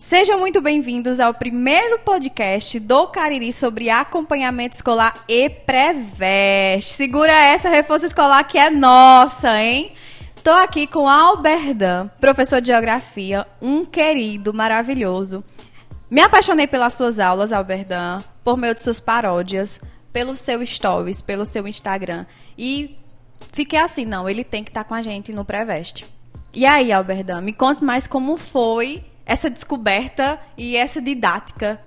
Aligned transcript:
Sejam 0.00 0.38
muito 0.38 0.62
bem-vindos 0.62 1.20
ao 1.20 1.34
primeiro 1.34 1.98
podcast 1.98 2.80
do 2.80 3.06
Cariri 3.08 3.52
sobre 3.52 3.90
acompanhamento 3.90 4.74
escolar 4.74 5.22
e 5.28 5.50
pré-veste. 5.50 6.94
Segura 6.94 7.30
essa 7.30 7.68
reforço 7.68 8.06
escolar 8.06 8.42
que 8.44 8.56
é 8.56 8.70
nossa, 8.70 9.62
hein? 9.62 9.92
Tô 10.42 10.52
aqui 10.52 10.86
com 10.86 11.06
Alberdan, 11.06 12.08
professor 12.18 12.62
de 12.62 12.68
geografia, 12.68 13.46
um 13.60 13.84
querido, 13.84 14.54
maravilhoso. 14.54 15.44
Me 16.10 16.22
apaixonei 16.22 16.66
pelas 16.66 16.94
suas 16.94 17.18
aulas, 17.20 17.52
Alberdan, 17.52 18.22
por 18.42 18.56
meio 18.56 18.74
de 18.74 18.80
suas 18.80 19.00
paródias, 19.00 19.82
pelo 20.14 20.34
seu 20.34 20.64
stories, 20.64 21.20
pelo 21.20 21.44
seu 21.44 21.68
Instagram. 21.68 22.24
E 22.56 22.98
fiquei 23.52 23.78
assim, 23.78 24.06
não, 24.06 24.26
ele 24.26 24.44
tem 24.44 24.64
que 24.64 24.70
estar 24.70 24.82
tá 24.82 24.88
com 24.88 24.94
a 24.94 25.02
gente 25.02 25.30
no 25.30 25.44
pré-veste. 25.44 26.06
E 26.54 26.64
aí, 26.64 26.90
Alberdan, 26.90 27.42
me 27.42 27.52
conte 27.52 27.84
mais 27.84 28.06
como 28.08 28.38
foi 28.38 29.04
essa 29.24 29.50
descoberta 29.50 30.40
e 30.56 30.76
essa 30.76 31.00
didática. 31.00 31.80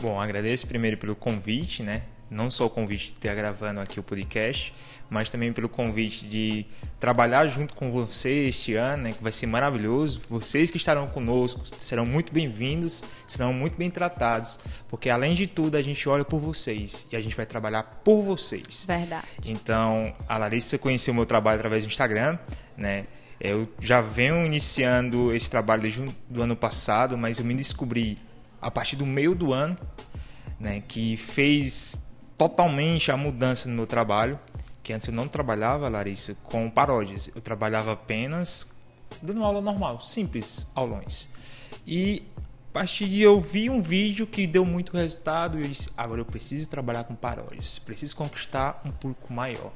Bom, 0.00 0.20
agradeço 0.20 0.66
primeiro 0.66 0.96
pelo 0.96 1.14
convite, 1.14 1.82
né? 1.82 2.02
Não 2.30 2.50
só 2.50 2.66
o 2.66 2.70
convite 2.70 3.10
de 3.10 3.18
estar 3.18 3.34
gravando 3.34 3.80
aqui 3.80 4.00
o 4.00 4.02
podcast, 4.02 4.74
mas 5.08 5.30
também 5.30 5.52
pelo 5.52 5.68
convite 5.68 6.26
de 6.26 6.66
trabalhar 6.98 7.46
junto 7.46 7.74
com 7.74 7.92
você 7.92 8.48
este 8.48 8.74
ano, 8.74 9.04
né, 9.04 9.12
que 9.12 9.22
vai 9.22 9.30
ser 9.30 9.46
maravilhoso. 9.46 10.20
Vocês 10.28 10.70
que 10.70 10.76
estarão 10.76 11.06
conosco 11.06 11.62
serão 11.78 12.04
muito 12.04 12.32
bem-vindos, 12.32 13.04
serão 13.26 13.52
muito 13.52 13.76
bem 13.76 13.90
tratados, 13.90 14.58
porque 14.88 15.10
além 15.10 15.34
de 15.34 15.46
tudo 15.46 15.76
a 15.76 15.82
gente 15.82 16.08
olha 16.08 16.24
por 16.24 16.40
vocês 16.40 17.06
e 17.12 17.16
a 17.16 17.20
gente 17.20 17.36
vai 17.36 17.46
trabalhar 17.46 17.82
por 18.02 18.22
vocês. 18.22 18.84
Verdade. 18.86 19.26
Então, 19.46 20.12
a 20.28 20.38
Larissa 20.38 20.78
conheceu 20.78 21.12
o 21.12 21.16
meu 21.16 21.26
trabalho 21.26 21.58
através 21.58 21.84
do 21.84 21.88
Instagram, 21.88 22.38
né? 22.76 23.06
Eu 23.40 23.68
já 23.80 24.00
venho 24.00 24.46
iniciando 24.46 25.34
esse 25.34 25.50
trabalho 25.50 25.82
desde 25.82 26.02
o 26.02 26.42
ano 26.42 26.56
passado, 26.56 27.18
mas 27.18 27.38
eu 27.38 27.44
me 27.44 27.54
descobri 27.54 28.18
a 28.60 28.70
partir 28.70 28.96
do 28.96 29.04
meio 29.04 29.34
do 29.34 29.52
ano, 29.52 29.76
né, 30.58 30.82
que 30.86 31.16
fez 31.16 32.00
totalmente 32.38 33.10
a 33.10 33.16
mudança 33.16 33.68
no 33.68 33.74
meu 33.74 33.86
trabalho, 33.86 34.38
que 34.82 34.92
antes 34.92 35.08
eu 35.08 35.14
não 35.14 35.28
trabalhava, 35.28 35.88
Larissa, 35.88 36.36
com 36.44 36.70
paródias. 36.70 37.30
Eu 37.34 37.40
trabalhava 37.40 37.92
apenas 37.92 38.74
dando 39.22 39.44
aula 39.44 39.60
normal, 39.60 40.00
simples 40.00 40.66
aulões. 40.74 41.30
E 41.86 42.22
a 42.70 42.72
partir 42.72 43.06
de 43.06 43.22
eu 43.22 43.40
vi 43.40 43.70
um 43.70 43.80
vídeo 43.80 44.26
que 44.26 44.46
deu 44.46 44.64
muito 44.64 44.96
resultado 44.96 45.58
e 45.58 45.62
eu 45.62 45.68
disse, 45.68 45.90
agora 45.96 46.20
eu 46.20 46.24
preciso 46.24 46.68
trabalhar 46.68 47.04
com 47.04 47.14
paródias, 47.14 47.78
preciso 47.78 48.16
conquistar 48.16 48.80
um 48.84 48.90
público 48.90 49.32
maior. 49.32 49.72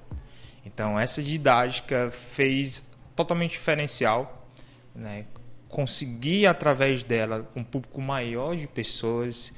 Então 0.64 0.98
essa 0.98 1.22
didática 1.22 2.10
fez 2.10 2.82
totalmente 3.18 3.52
diferencial, 3.52 4.46
né? 4.94 5.26
conseguir 5.68 6.46
através 6.46 7.02
dela 7.02 7.50
um 7.54 7.64
público 7.64 8.00
maior 8.00 8.56
de 8.56 8.68
pessoas, 8.68 9.52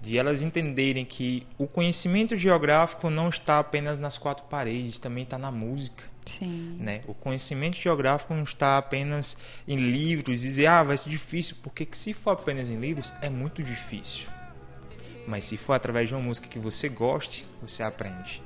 de 0.00 0.18
elas 0.18 0.42
entenderem 0.42 1.04
que 1.04 1.46
o 1.58 1.66
conhecimento 1.66 2.36
geográfico 2.36 3.08
não 3.08 3.30
está 3.30 3.58
apenas 3.58 3.98
nas 3.98 4.18
quatro 4.18 4.44
paredes, 4.44 4.98
também 4.98 5.24
está 5.24 5.38
na 5.38 5.50
música. 5.50 6.04
Sim. 6.26 6.76
Né? 6.78 7.00
O 7.08 7.14
conhecimento 7.14 7.76
geográfico 7.76 8.34
não 8.34 8.44
está 8.44 8.76
apenas 8.76 9.36
em 9.66 9.76
livros, 9.76 10.42
dizer, 10.42 10.66
ah, 10.66 10.82
vai 10.82 10.96
ser 10.96 11.08
difícil, 11.08 11.56
porque 11.62 11.88
se 11.92 12.12
for 12.12 12.32
apenas 12.32 12.68
em 12.68 12.76
livros, 12.76 13.12
é 13.22 13.30
muito 13.30 13.62
difícil. 13.62 14.28
Mas 15.26 15.46
se 15.46 15.56
for 15.56 15.72
através 15.72 16.08
de 16.08 16.14
uma 16.14 16.22
música 16.22 16.48
que 16.48 16.58
você 16.58 16.88
goste, 16.88 17.46
você 17.62 17.82
aprende. 17.82 18.42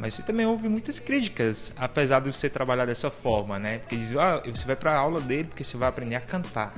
Mas 0.00 0.14
você 0.14 0.22
também 0.22 0.46
ouve 0.46 0.66
muitas 0.66 0.98
críticas, 0.98 1.74
apesar 1.76 2.20
de 2.20 2.32
você 2.32 2.48
trabalhar 2.48 2.86
dessa 2.86 3.10
forma, 3.10 3.58
né? 3.58 3.76
Porque 3.76 3.96
diz, 3.96 4.16
ah, 4.16 4.42
você 4.46 4.64
vai 4.64 4.74
para 4.74 4.92
a 4.92 4.96
aula 4.96 5.20
dele 5.20 5.44
porque 5.44 5.62
você 5.62 5.76
vai 5.76 5.90
aprender 5.90 6.14
a 6.14 6.20
cantar. 6.20 6.72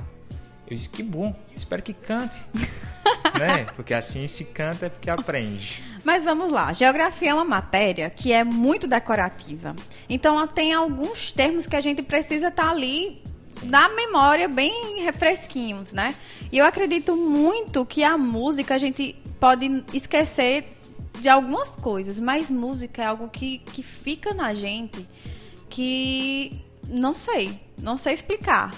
Eu 0.67 0.75
disse, 0.75 0.89
que 0.89 1.01
bom, 1.01 1.33
espero 1.55 1.81
que 1.81 1.93
cante. 1.93 2.45
né? 3.39 3.65
Porque 3.77 3.93
assim 3.93 4.27
se 4.27 4.43
canta 4.43 4.87
é 4.87 4.89
porque 4.89 5.09
aprende. 5.09 5.81
Mas 6.03 6.25
vamos 6.25 6.51
lá, 6.51 6.73
geografia 6.73 7.29
é 7.29 7.33
uma 7.33 7.45
matéria 7.45 8.09
que 8.09 8.33
é 8.33 8.43
muito 8.43 8.87
decorativa. 8.87 9.73
Então 10.09 10.45
tem 10.45 10.73
alguns 10.73 11.31
termos 11.31 11.65
que 11.65 11.77
a 11.77 11.81
gente 11.81 12.01
precisa 12.01 12.49
estar 12.49 12.65
tá 12.65 12.71
ali 12.71 13.21
Sim. 13.53 13.69
na 13.69 13.87
memória 13.87 14.49
bem 14.49 15.01
refresquinhos, 15.01 15.93
né? 15.93 16.13
E 16.51 16.57
eu 16.57 16.65
acredito 16.65 17.15
muito 17.15 17.85
que 17.85 18.03
a 18.03 18.17
música 18.17 18.75
a 18.75 18.77
gente 18.77 19.15
pode 19.39 19.85
esquecer 19.93 20.73
de 21.19 21.29
algumas 21.29 21.75
coisas, 21.75 22.19
mas 22.19 22.49
música 22.51 23.01
é 23.01 23.05
algo 23.05 23.29
que, 23.29 23.59
que 23.59 23.83
fica 23.83 24.33
na 24.33 24.53
gente 24.53 25.07
que 25.69 26.61
não 26.87 27.15
sei, 27.15 27.59
não 27.81 27.97
sei 27.97 28.13
explicar. 28.13 28.71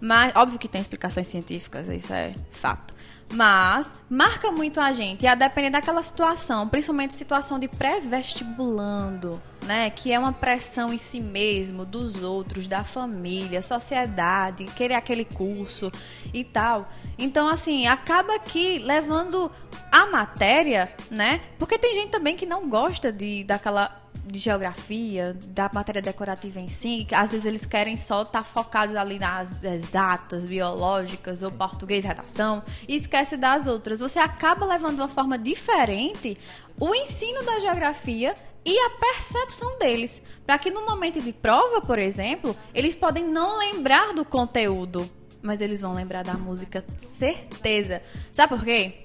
Mas, 0.00 0.34
óbvio 0.34 0.58
que 0.58 0.66
tem 0.66 0.80
explicações 0.80 1.28
científicas, 1.28 1.88
isso 1.88 2.12
é 2.12 2.34
fato. 2.50 2.94
Mas 3.32 3.90
marca 4.10 4.52
muito 4.52 4.78
a 4.78 4.92
gente, 4.92 5.22
e 5.22 5.26
a 5.26 5.34
depender 5.34 5.70
daquela 5.70 6.02
situação, 6.02 6.68
principalmente 6.68 7.14
situação 7.14 7.58
de 7.58 7.66
pré-vestibulando, 7.66 9.40
né? 9.62 9.88
Que 9.88 10.12
é 10.12 10.18
uma 10.18 10.34
pressão 10.34 10.92
em 10.92 10.98
si 10.98 11.18
mesmo, 11.18 11.86
dos 11.86 12.22
outros, 12.22 12.66
da 12.66 12.84
família, 12.84 13.62
sociedade, 13.62 14.64
querer 14.76 14.94
aquele 14.94 15.24
curso 15.24 15.90
e 16.32 16.44
tal. 16.44 16.90
Então, 17.18 17.48
assim, 17.48 17.86
acaba 17.86 18.34
aqui 18.34 18.78
levando 18.80 19.50
a 19.90 20.06
matéria, 20.06 20.94
né? 21.10 21.40
Porque 21.58 21.78
tem 21.78 21.94
gente 21.94 22.10
também 22.10 22.36
que 22.36 22.44
não 22.44 22.68
gosta 22.68 23.10
de 23.10 23.44
daquela 23.44 24.01
de 24.24 24.38
geografia, 24.38 25.36
da 25.48 25.70
matéria 25.72 26.00
decorativa 26.00 26.60
em 26.60 26.68
si, 26.68 27.04
que 27.08 27.14
às 27.14 27.32
vezes 27.32 27.44
eles 27.44 27.66
querem 27.66 27.96
só 27.96 28.22
estar 28.22 28.38
tá 28.38 28.44
focados 28.44 28.94
ali 28.94 29.18
nas 29.18 29.64
exatas, 29.64 30.44
biológicas 30.44 31.40
Sim. 31.40 31.46
ou 31.46 31.50
português, 31.50 32.04
redação, 32.04 32.62
e 32.86 32.96
esquece 32.96 33.36
das 33.36 33.66
outras. 33.66 34.00
Você 34.00 34.18
acaba 34.18 34.64
levando 34.64 34.96
de 34.96 35.00
uma 35.00 35.08
forma 35.08 35.36
diferente 35.36 36.38
o 36.78 36.94
ensino 36.94 37.44
da 37.44 37.58
geografia 37.60 38.34
e 38.64 38.78
a 38.78 38.90
percepção 38.90 39.76
deles, 39.78 40.22
para 40.46 40.58
que 40.58 40.70
no 40.70 40.86
momento 40.86 41.20
de 41.20 41.32
prova, 41.32 41.80
por 41.80 41.98
exemplo, 41.98 42.56
eles 42.72 42.94
podem 42.94 43.26
não 43.26 43.58
lembrar 43.58 44.14
do 44.14 44.24
conteúdo, 44.24 45.10
mas 45.42 45.60
eles 45.60 45.80
vão 45.80 45.92
lembrar 45.92 46.22
da 46.22 46.34
música, 46.34 46.84
certeza. 46.98 48.00
Sabe 48.32 48.56
por 48.56 48.64
quê? 48.64 49.00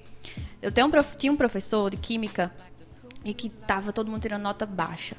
Eu 0.62 0.70
tenho 0.70 0.86
um 0.86 0.90
prof... 0.90 1.16
tinha 1.16 1.32
um 1.32 1.36
professor 1.36 1.90
de 1.90 1.96
química 1.96 2.52
e 3.24 3.34
que 3.34 3.48
tava 3.48 3.92
todo 3.92 4.10
mundo 4.10 4.22
tirando 4.22 4.42
nota 4.42 4.66
baixa. 4.66 5.16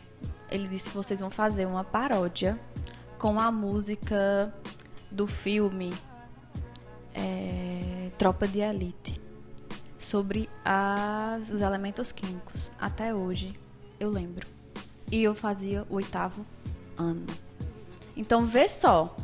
Ele 0.50 0.68
disse: 0.68 0.90
vocês 0.90 1.20
vão 1.20 1.30
fazer 1.30 1.66
uma 1.66 1.84
paródia 1.84 2.60
com 3.18 3.40
a 3.40 3.52
música 3.52 4.54
do 5.12 5.28
filme 5.28 5.94
é, 7.14 8.10
Tropa 8.18 8.48
de 8.48 8.60
Elite 8.60 9.20
sobre 9.98 10.50
as, 10.64 11.50
os 11.50 11.62
elementos 11.62 12.12
químicos. 12.12 12.72
Até 12.80 13.14
hoje 13.14 13.54
eu 14.00 14.10
lembro. 14.10 14.48
E 15.12 15.24
eu 15.24 15.36
fazia 15.36 15.86
o 15.90 15.96
oitavo 15.96 16.46
ano. 16.98 17.26
Então 18.16 18.46
vê 18.46 18.70
só 18.70 19.16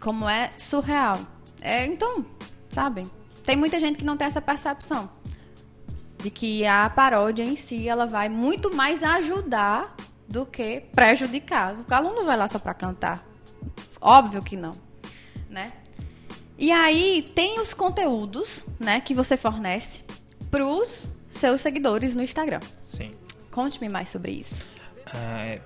como 0.00 0.28
é 0.28 0.50
surreal. 0.58 1.18
É, 1.60 1.84
então, 1.86 2.24
sabem? 2.70 3.10
Tem 3.42 3.56
muita 3.56 3.80
gente 3.80 3.96
que 3.98 4.04
não 4.04 4.16
tem 4.16 4.26
essa 4.26 4.42
percepção 4.42 5.10
de 6.26 6.30
que 6.30 6.66
a 6.66 6.90
paródia 6.90 7.44
em 7.44 7.54
si 7.54 7.88
ela 7.88 8.04
vai 8.04 8.28
muito 8.28 8.74
mais 8.74 9.00
ajudar 9.00 9.94
do 10.26 10.44
que 10.44 10.82
prejudicar. 10.92 11.76
O 11.88 11.94
aluno 11.94 12.16
não 12.16 12.24
vai 12.24 12.36
lá 12.36 12.48
só 12.48 12.58
para 12.58 12.74
cantar. 12.74 13.24
Óbvio 14.00 14.42
que 14.42 14.56
não, 14.56 14.72
né? 15.48 15.72
E 16.58 16.72
aí 16.72 17.30
tem 17.32 17.60
os 17.60 17.72
conteúdos, 17.72 18.64
né, 18.76 19.00
que 19.00 19.14
você 19.14 19.36
fornece 19.36 20.02
para 20.50 20.66
os 20.66 21.06
seus 21.30 21.60
seguidores 21.60 22.12
no 22.12 22.24
Instagram. 22.24 22.58
Sim. 22.76 23.14
Conte-me 23.52 23.88
mais 23.88 24.08
sobre 24.08 24.32
isso. 24.32 24.64
É, 25.14 25.60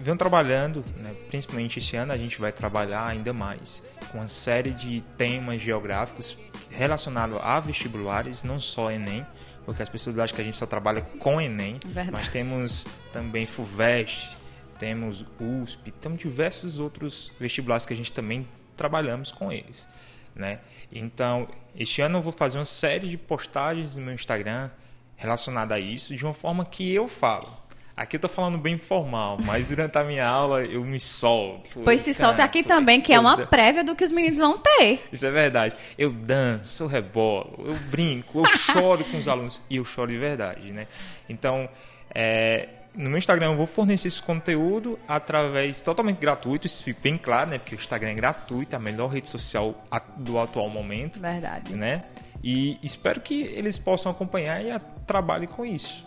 venho 0.00 0.16
trabalhando, 0.16 0.84
né, 0.96 1.14
principalmente 1.28 1.78
esse 1.78 1.96
ano 1.96 2.12
a 2.12 2.16
gente 2.16 2.40
vai 2.40 2.52
trabalhar 2.52 3.06
ainda 3.06 3.32
mais 3.32 3.82
com 4.10 4.18
uma 4.18 4.28
série 4.28 4.70
de 4.70 5.00
temas 5.16 5.60
geográficos 5.60 6.36
relacionados 6.70 7.38
a 7.42 7.60
vestibulares, 7.60 8.42
não 8.42 8.60
só 8.60 8.90
Enem, 8.90 9.26
porque 9.64 9.82
as 9.82 9.88
pessoas 9.88 10.18
acham 10.18 10.34
que 10.34 10.40
a 10.40 10.44
gente 10.44 10.56
só 10.56 10.66
trabalha 10.66 11.02
com 11.02 11.40
Enem, 11.40 11.76
Verdade. 11.84 12.10
mas 12.12 12.28
temos 12.28 12.86
também 13.12 13.46
FUVEST, 13.46 14.38
temos 14.78 15.24
USP, 15.40 15.90
temos 15.90 16.18
diversos 16.20 16.78
outros 16.78 17.32
vestibulares 17.38 17.84
que 17.84 17.92
a 17.92 17.96
gente 17.96 18.12
também 18.12 18.48
trabalhamos 18.76 19.32
com 19.32 19.52
eles. 19.52 19.88
Né? 20.34 20.60
Então, 20.92 21.48
este 21.74 22.00
ano 22.00 22.18
eu 22.18 22.22
vou 22.22 22.32
fazer 22.32 22.58
uma 22.58 22.64
série 22.64 23.08
de 23.08 23.18
postagens 23.18 23.96
no 23.96 24.02
meu 24.02 24.14
Instagram 24.14 24.70
relacionada 25.16 25.74
a 25.74 25.80
isso, 25.80 26.14
de 26.14 26.24
uma 26.24 26.32
forma 26.32 26.64
que 26.64 26.94
eu 26.94 27.08
falo. 27.08 27.67
Aqui 27.98 28.14
eu 28.14 28.20
tô 28.20 28.28
falando 28.28 28.56
bem 28.56 28.78
formal, 28.78 29.38
mas 29.44 29.70
durante 29.70 29.98
a 29.98 30.04
minha 30.04 30.24
aula 30.24 30.62
eu 30.64 30.84
me 30.84 31.00
solto. 31.00 31.80
Pois 31.82 32.00
se 32.00 32.14
solta 32.14 32.44
aqui 32.44 32.62
também, 32.62 33.00
que 33.00 33.12
é 33.12 33.18
uma 33.18 33.36
prévia 33.46 33.82
do 33.82 33.96
que 33.96 34.04
os 34.04 34.12
meninos 34.12 34.38
vão 34.38 34.56
ter. 34.56 35.04
Isso 35.10 35.26
é 35.26 35.30
verdade. 35.32 35.74
Eu 35.98 36.12
danço, 36.12 36.84
eu 36.84 36.86
rebolo, 36.86 37.58
eu 37.66 37.74
brinco, 37.90 38.38
eu 38.38 38.46
choro 38.56 39.04
com 39.04 39.18
os 39.18 39.26
alunos. 39.26 39.60
E 39.68 39.78
eu 39.78 39.84
choro 39.84 40.12
de 40.12 40.16
verdade, 40.16 40.70
né? 40.70 40.86
Então, 41.28 41.68
é, 42.14 42.68
no 42.94 43.10
meu 43.10 43.18
Instagram 43.18 43.50
eu 43.50 43.56
vou 43.56 43.66
fornecer 43.66 44.06
esse 44.06 44.22
conteúdo 44.22 44.96
através 45.08 45.80
totalmente 45.80 46.18
gratuito, 46.18 46.68
isso 46.68 46.84
fica 46.84 47.00
bem 47.02 47.18
claro, 47.18 47.50
né? 47.50 47.58
Porque 47.58 47.74
o 47.74 47.78
Instagram 47.78 48.10
é 48.10 48.14
gratuito, 48.14 48.74
é 48.74 48.76
a 48.76 48.80
melhor 48.80 49.08
rede 49.08 49.28
social 49.28 49.74
do 50.16 50.38
atual 50.38 50.70
momento. 50.70 51.20
Verdade. 51.20 51.74
Né? 51.74 51.98
E 52.44 52.78
espero 52.80 53.20
que 53.20 53.42
eles 53.42 53.76
possam 53.76 54.12
acompanhar 54.12 54.64
e 54.64 54.68
trabalhem 55.04 55.48
com 55.48 55.66
isso. 55.66 56.06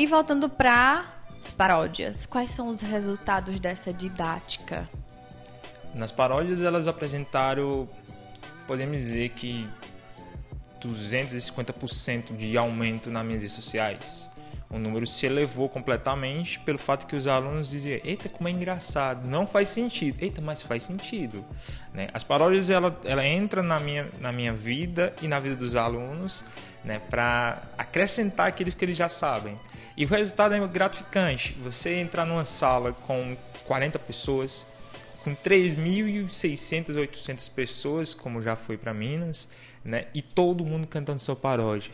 E 0.00 0.06
voltando 0.06 0.48
para 0.48 1.06
as 1.44 1.50
paródias, 1.50 2.24
quais 2.24 2.52
são 2.52 2.68
os 2.68 2.80
resultados 2.80 3.60
dessa 3.60 3.92
didática? 3.92 4.88
Nas 5.94 6.10
paródias 6.10 6.62
elas 6.62 6.88
apresentaram, 6.88 7.86
podemos 8.66 8.96
dizer 8.96 9.28
que 9.32 9.68
250% 10.80 12.34
de 12.34 12.56
aumento 12.56 13.10
nas 13.10 13.26
redes 13.26 13.52
sociais. 13.52 14.29
O 14.70 14.78
número 14.78 15.04
se 15.04 15.26
elevou 15.26 15.68
completamente 15.68 16.60
pelo 16.60 16.78
fato 16.78 17.04
que 17.04 17.16
os 17.16 17.26
alunos 17.26 17.70
diziam: 17.70 17.98
Eita, 18.04 18.28
como 18.28 18.48
é 18.48 18.52
engraçado, 18.52 19.28
não 19.28 19.44
faz 19.44 19.68
sentido. 19.68 20.22
Eita, 20.22 20.40
mas 20.40 20.62
faz 20.62 20.84
sentido. 20.84 21.44
Né? 21.92 22.06
As 22.14 22.22
paródias 22.22 22.70
ela, 22.70 22.96
ela 23.04 23.26
entra 23.26 23.64
na 23.64 23.80
minha, 23.80 24.06
na 24.20 24.30
minha 24.30 24.52
vida 24.52 25.12
e 25.20 25.26
na 25.26 25.40
vida 25.40 25.56
dos 25.56 25.74
alunos 25.74 26.44
né, 26.84 27.00
para 27.10 27.60
acrescentar 27.76 28.46
aqueles 28.46 28.74
que 28.74 28.84
eles 28.84 28.96
já 28.96 29.08
sabem. 29.08 29.58
E 29.96 30.04
o 30.04 30.08
resultado 30.08 30.54
é 30.54 30.68
gratificante. 30.68 31.56
Você 31.64 31.96
entrar 31.96 32.24
numa 32.24 32.44
sala 32.44 32.92
com 32.92 33.36
40 33.66 33.98
pessoas, 33.98 34.66
com 35.24 35.34
3.600, 35.34 36.96
800 36.96 37.48
pessoas, 37.48 38.14
como 38.14 38.40
já 38.40 38.56
foi 38.56 38.78
para 38.78 38.94
Minas, 38.94 39.48
né? 39.84 40.06
E 40.14 40.22
todo 40.22 40.64
mundo 40.64 40.86
cantando 40.86 41.20
sua 41.20 41.36
paródia, 41.36 41.92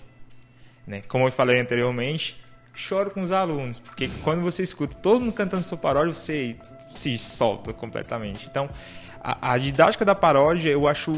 né? 0.86 1.02
Como 1.08 1.26
eu 1.26 1.32
falei 1.32 1.58
anteriormente, 1.58 2.38
choro 2.76 3.10
com 3.10 3.22
os 3.22 3.32
alunos, 3.32 3.78
porque 3.78 4.08
quando 4.22 4.42
você 4.42 4.62
escuta 4.62 4.94
todo 4.94 5.20
mundo 5.20 5.32
cantando 5.32 5.62
sua 5.62 5.78
paródia, 5.78 6.14
você 6.14 6.56
se 6.78 7.16
solta 7.16 7.72
completamente. 7.72 8.46
Então, 8.48 8.68
a, 9.20 9.52
a 9.52 9.58
didática 9.58 10.04
da 10.04 10.14
paródia 10.14 10.70
eu 10.70 10.86
acho 10.86 11.14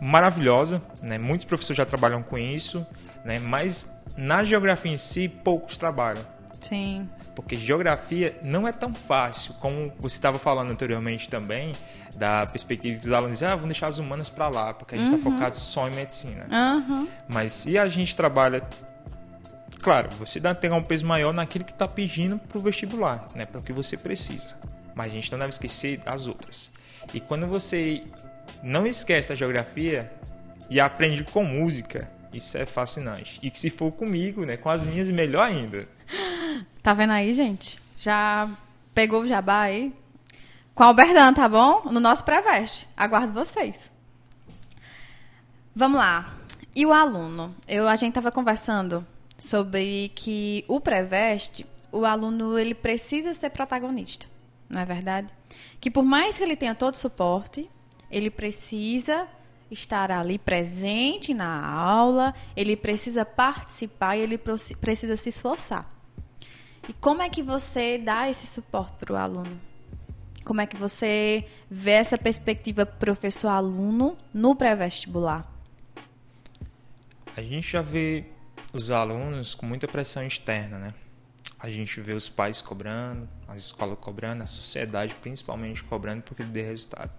maravilhosa, 0.00 0.82
né? 1.02 1.18
Muitos 1.18 1.44
professores 1.44 1.76
já 1.76 1.84
trabalham 1.84 2.22
com 2.22 2.38
isso, 2.38 2.84
né? 3.24 3.38
Mas 3.38 3.94
na 4.16 4.42
geografia 4.42 4.90
em 4.90 4.96
si, 4.96 5.28
poucos 5.28 5.76
trabalham. 5.76 6.24
Sim. 6.60 7.08
Porque 7.34 7.56
geografia 7.56 8.38
não 8.42 8.66
é 8.66 8.72
tão 8.72 8.92
fácil, 8.92 9.54
como 9.54 9.92
você 9.98 10.16
estava 10.16 10.38
falando 10.38 10.70
anteriormente 10.70 11.28
também, 11.28 11.74
da 12.16 12.46
perspectiva 12.46 12.98
dos 12.98 13.12
alunos 13.12 13.42
ah, 13.42 13.54
vamos 13.54 13.68
deixar 13.68 13.86
as 13.86 13.98
humanas 13.98 14.28
para 14.28 14.48
lá, 14.48 14.74
porque 14.74 14.94
a 14.94 14.98
gente 14.98 15.14
está 15.14 15.28
uhum. 15.28 15.36
focado 15.36 15.56
só 15.56 15.88
em 15.88 15.94
medicina. 15.94 16.46
Uhum. 16.50 17.08
Mas 17.28 17.52
se 17.52 17.78
a 17.78 17.88
gente 17.88 18.14
trabalha 18.14 18.62
claro, 19.80 20.10
você 20.10 20.38
dá 20.38 20.54
ter 20.54 20.72
um 20.72 20.82
peso 20.82 21.06
maior 21.06 21.32
naquilo 21.32 21.64
que 21.64 21.72
está 21.72 21.88
pedindo 21.88 22.38
para 22.38 22.58
o 22.58 22.60
vestibular, 22.60 23.26
né, 23.34 23.46
para 23.46 23.60
o 23.60 23.64
que 23.64 23.72
você 23.72 23.96
precisa. 23.96 24.58
Mas 24.94 25.10
a 25.10 25.14
gente 25.14 25.30
não 25.32 25.38
deve 25.38 25.50
esquecer 25.50 25.98
das 25.98 26.26
outras. 26.26 26.70
E 27.12 27.20
quando 27.20 27.46
você 27.46 28.02
não 28.62 28.86
esquece 28.86 29.28
da 29.28 29.34
geografia 29.34 30.10
e 30.68 30.78
aprende 30.80 31.24
com 31.24 31.44
música, 31.44 32.10
isso 32.32 32.56
é 32.56 32.66
fascinante. 32.66 33.38
E 33.42 33.50
que 33.50 33.58
se 33.58 33.70
for 33.70 33.90
comigo, 33.92 34.44
né, 34.44 34.56
com 34.56 34.68
as 34.70 34.84
minhas, 34.84 35.10
melhor 35.10 35.46
ainda. 35.46 35.88
Tá 36.82 36.94
vendo 36.94 37.12
aí, 37.12 37.34
gente? 37.34 37.78
Já 37.98 38.48
pegou 38.94 39.20
o 39.20 39.26
jabá 39.26 39.60
aí? 39.60 39.92
Com 40.74 40.82
a 40.82 40.86
Alberdan, 40.86 41.34
tá 41.34 41.46
bom? 41.46 41.82
No 41.92 42.00
nosso 42.00 42.24
pré-veste. 42.24 42.88
Aguardo 42.96 43.34
vocês. 43.34 43.92
Vamos 45.76 45.98
lá. 45.98 46.34
E 46.74 46.86
o 46.86 46.92
aluno? 46.92 47.54
Eu, 47.68 47.86
a 47.86 47.96
gente 47.96 48.10
estava 48.10 48.32
conversando 48.32 49.06
sobre 49.40 50.12
que 50.14 50.64
o 50.68 50.80
pré-veste, 50.80 51.66
o 51.90 52.04
aluno 52.04 52.58
ele 52.58 52.74
precisa 52.74 53.34
ser 53.34 53.50
protagonista, 53.50 54.26
não 54.68 54.80
é 54.80 54.84
verdade? 54.84 55.28
Que 55.80 55.90
por 55.90 56.04
mais 56.04 56.38
que 56.38 56.44
ele 56.44 56.54
tenha 56.54 56.74
todo 56.74 56.94
o 56.94 56.98
suporte, 56.98 57.68
ele 58.10 58.30
precisa 58.30 59.26
estar 59.70 60.10
ali 60.10 60.38
presente 60.38 61.32
na 61.32 61.64
aula, 61.66 62.34
ele 62.56 62.76
precisa 62.76 63.24
participar 63.24 64.16
e 64.16 64.20
ele 64.20 64.38
precisa 64.38 65.16
se 65.16 65.28
esforçar. 65.28 65.88
E 66.88 66.92
como 66.92 67.22
é 67.22 67.28
que 67.28 67.42
você 67.42 67.98
dá 67.98 68.28
esse 68.28 68.46
suporte 68.46 68.94
para 68.98 69.12
o 69.12 69.16
aluno? 69.16 69.60
Como 70.44 70.60
é 70.60 70.66
que 70.66 70.76
você 70.76 71.46
vê 71.70 71.92
essa 71.92 72.18
perspectiva 72.18 72.84
professor-aluno 72.84 74.16
no 74.34 74.56
pré-vestibular? 74.56 75.48
A 77.36 77.42
gente 77.42 77.70
já 77.70 77.82
vê 77.82 78.24
os 78.72 78.90
alunos 78.90 79.54
com 79.54 79.66
muita 79.66 79.88
pressão 79.88 80.26
externa, 80.26 80.78
né? 80.78 80.94
A 81.58 81.68
gente 81.68 82.00
vê 82.00 82.14
os 82.14 82.28
pais 82.28 82.62
cobrando, 82.62 83.28
a 83.46 83.56
escola 83.56 83.94
cobrando, 83.94 84.42
a 84.42 84.46
sociedade 84.46 85.14
principalmente 85.16 85.84
cobrando 85.84 86.22
porque 86.22 86.42
ele 86.42 86.50
dê 86.50 86.62
resultado. 86.62 87.10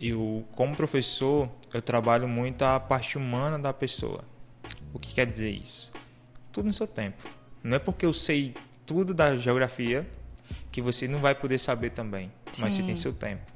Eu, 0.00 0.46
como 0.52 0.76
professor, 0.76 1.48
eu 1.72 1.80
trabalho 1.80 2.28
muito 2.28 2.62
a 2.62 2.78
parte 2.78 3.16
humana 3.16 3.58
da 3.58 3.72
pessoa. 3.72 4.24
O 4.92 4.98
que 4.98 5.14
quer 5.14 5.26
dizer 5.26 5.50
isso? 5.50 5.92
Tudo 6.50 6.66
no 6.66 6.72
seu 6.72 6.86
tempo. 6.86 7.26
Não 7.62 7.76
é 7.76 7.78
porque 7.78 8.04
eu 8.04 8.12
sei 8.12 8.54
tudo 8.84 9.14
da 9.14 9.36
geografia 9.36 10.06
que 10.70 10.82
você 10.82 11.06
não 11.06 11.18
vai 11.18 11.34
poder 11.34 11.58
saber 11.58 11.90
também, 11.90 12.32
Sim. 12.52 12.62
mas 12.62 12.74
você 12.74 12.82
tem 12.82 12.96
seu 12.96 13.12
tempo. 13.12 13.50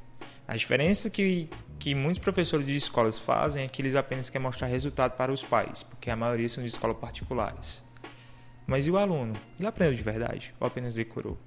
A 0.46 0.56
diferença 0.56 1.10
que, 1.10 1.50
que 1.78 1.94
muitos 1.94 2.18
professores 2.18 2.66
de 2.66 2.74
escolas 2.76 3.18
fazem 3.18 3.64
é 3.64 3.68
que 3.68 3.82
eles 3.82 3.94
apenas 3.94 4.30
querem 4.30 4.46
mostrar 4.46 4.66
resultado 4.66 5.12
para 5.12 5.32
os 5.32 5.42
pais, 5.42 5.82
porque 5.82 6.10
a 6.10 6.16
maioria 6.16 6.48
são 6.48 6.62
de 6.62 6.68
escolas 6.68 6.96
particulares. 6.96 7.84
Mas 8.66 8.86
e 8.86 8.90
o 8.90 8.98
aluno? 8.98 9.34
Ele 9.58 9.68
aprendeu 9.68 9.94
de 9.94 10.02
verdade 10.02 10.54
ou 10.58 10.66
apenas 10.66 10.94
decorou? 10.94 11.38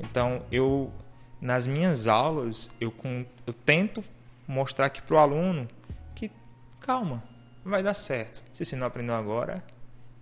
Então, 0.00 0.44
eu 0.50 0.92
nas 1.44 1.66
minhas 1.66 2.08
aulas, 2.08 2.70
eu, 2.80 2.92
eu 3.46 3.52
tento 3.52 4.02
mostrar 4.48 4.86
aqui 4.86 5.02
para 5.02 5.16
o 5.16 5.18
aluno 5.18 5.68
que 6.14 6.30
calma, 6.80 7.22
vai 7.62 7.82
dar 7.82 7.92
certo. 7.92 8.42
Se 8.50 8.64
você 8.64 8.74
não 8.74 8.86
aprendeu 8.86 9.14
agora, 9.14 9.62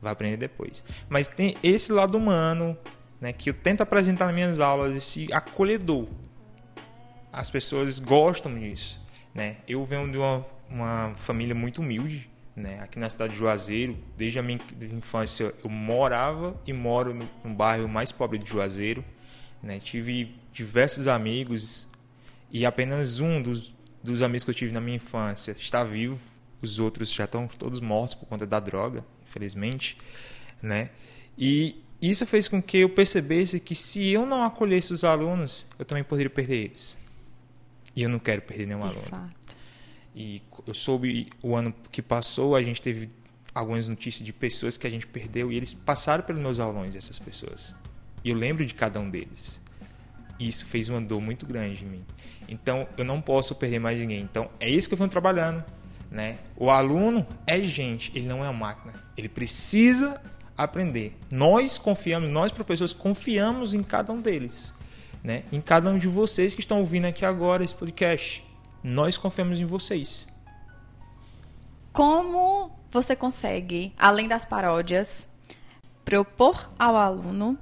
vai 0.01 0.13
aprender 0.13 0.37
depois. 0.37 0.85
Mas 1.09 1.29
tem 1.29 1.57
esse 1.63 1.93
lado 1.93 2.19
humano, 2.19 2.77
né, 3.21 3.33
que 3.33 3.51
eu 3.51 3.55
tento 3.55 3.83
apresentar 3.83 4.27
nas 4.27 4.35
minhas 4.35 4.59
aulas, 4.59 4.97
esse 4.97 5.33
acolhedor. 5.33 6.09
As 7.33 7.49
pessoas 7.49 8.01
gostam 8.01 8.59
disso, 8.59 9.01
né? 9.35 9.57
Eu 9.67 9.85
venho 9.85 10.11
de 10.11 10.19
uma, 10.19 10.47
uma 10.69 11.13
família 11.17 11.55
muito 11.55 11.81
humilde, 11.81 12.29
né? 12.55 12.81
Aqui 12.81 12.99
na 12.99 13.09
cidade 13.09 13.33
de 13.33 13.39
Juazeiro, 13.39 13.97
desde 14.17 14.39
a 14.39 14.43
minha 14.43 14.61
infância, 14.93 15.55
eu 15.63 15.71
morava 15.71 16.61
e 16.67 16.73
moro 16.73 17.15
no, 17.15 17.29
no 17.45 17.55
bairro 17.55 17.89
mais 17.89 18.13
pobre 18.13 18.39
de 18.39 18.49
Juazeiro, 18.49 19.05
né? 19.63 19.79
Tive 19.79 20.35
diversos 20.53 21.07
amigos 21.07 21.89
e 22.51 22.67
apenas 22.67 23.21
um 23.21 23.41
dos 23.41 23.75
dos 24.03 24.23
amigos 24.23 24.45
que 24.45 24.51
eu 24.51 24.55
tive 24.55 24.73
na 24.73 24.81
minha 24.81 24.97
infância 24.97 25.53
está 25.53 25.85
vivo, 25.85 26.19
os 26.61 26.79
outros 26.79 27.13
já 27.13 27.25
estão 27.25 27.47
todos 27.47 27.81
mortos 27.81 28.15
por 28.15 28.27
conta 28.27 28.47
da 28.47 28.59
droga, 28.59 29.05
infelizmente, 29.23 29.97
né? 30.61 30.91
E 31.39 31.77
isso 32.01 32.27
fez 32.27 32.49
com 32.49 32.61
que 32.61 32.79
eu 32.79 32.89
percebesse 32.89 33.61
que 33.61 33.75
se 33.75 34.09
eu 34.09 34.27
não 34.27 34.43
acolhesse 34.43 34.93
os 34.93 35.05
alunos, 35.05 35.67
eu 35.79 35.85
também 35.85 36.03
poderia 36.03 36.31
perder 36.31 36.65
eles. 36.65 36.99
E 37.95 38.03
eu 38.03 38.09
não 38.09 38.19
quero 38.19 38.43
perder 38.43 38.67
nenhum 38.67 38.81
De 38.81 38.87
aluno. 38.87 39.03
Fato. 39.03 39.57
E 40.15 40.43
eu 40.67 40.75
soube 40.75 41.31
o 41.43 41.55
ano 41.55 41.75
que 41.91 42.03
passou, 42.03 42.55
a 42.55 42.63
gente 42.63 42.81
teve 42.81 43.11
algumas 43.55 43.89
notícias 43.89 44.25
de 44.25 44.33
pessoas 44.33 44.77
que 44.77 44.87
a 44.87 44.91
gente 44.91 45.07
perdeu 45.07 45.53
e 45.53 45.57
eles 45.57 45.73
passaram 45.73 46.25
pelos 46.25 46.41
meus 46.41 46.61
alunos, 46.61 46.97
essas 46.97 47.19
pessoas. 47.19 47.75
E 48.25 48.31
eu 48.31 48.37
lembro 48.37 48.65
de 48.65 48.75
cada 48.75 49.01
um 49.01 49.09
deles. 49.09 49.61
E 50.39 50.49
isso 50.49 50.67
fez 50.67 50.89
uma 50.89 51.01
dor 51.01 51.21
muito 51.21 51.47
grande 51.47 51.85
em 51.85 51.89
mim. 51.89 52.05
Então, 52.49 52.87
eu 52.97 53.05
não 53.05 53.21
posso 53.21 53.55
perder 53.55 53.79
mais 53.79 53.99
ninguém. 53.99 54.21
Então, 54.21 54.51
é 54.59 54.69
isso 54.69 54.89
que 54.89 54.95
eu 54.95 54.99
venho 54.99 55.11
trabalhando. 55.11 55.65
Né? 56.11 56.39
O 56.57 56.71
aluno 56.71 57.27
é 57.47 57.61
gente, 57.63 58.13
ele 58.15 58.27
não 58.27 58.45
é 58.45 58.49
uma 58.49 58.53
máquina. 58.53 58.93
Ele 59.17 59.29
precisa 59.29 60.21
aprender. 60.57 61.17
Nós 61.31 61.79
confiamos, 61.79 62.31
nós 62.31 62.53
professores 62.53 62.93
confiamos 62.93 63.73
em 63.73 63.83
cada 63.83 64.13
um 64.13 64.21
deles. 64.21 64.75
Né? 65.23 65.45
Em 65.53 65.61
cada 65.61 65.89
um 65.89 65.99
de 65.99 66.09
vocês 66.09 66.55
que 66.55 66.61
estão 66.61 66.81
ouvindo 66.81 67.07
aqui 67.07 67.25
agora 67.25 67.65
esse 67.65 67.75
podcast. 67.75 68.45
Nós 68.83 69.17
confiamos 69.17 69.61
em 69.61 69.65
vocês. 69.65 70.29
Como 71.93 72.71
você 72.91 73.15
consegue, 73.15 73.93
além 73.99 74.27
das 74.27 74.45
paródias, 74.45 75.29
propor 76.05 76.71
ao 76.79 76.97
aluno 76.97 77.57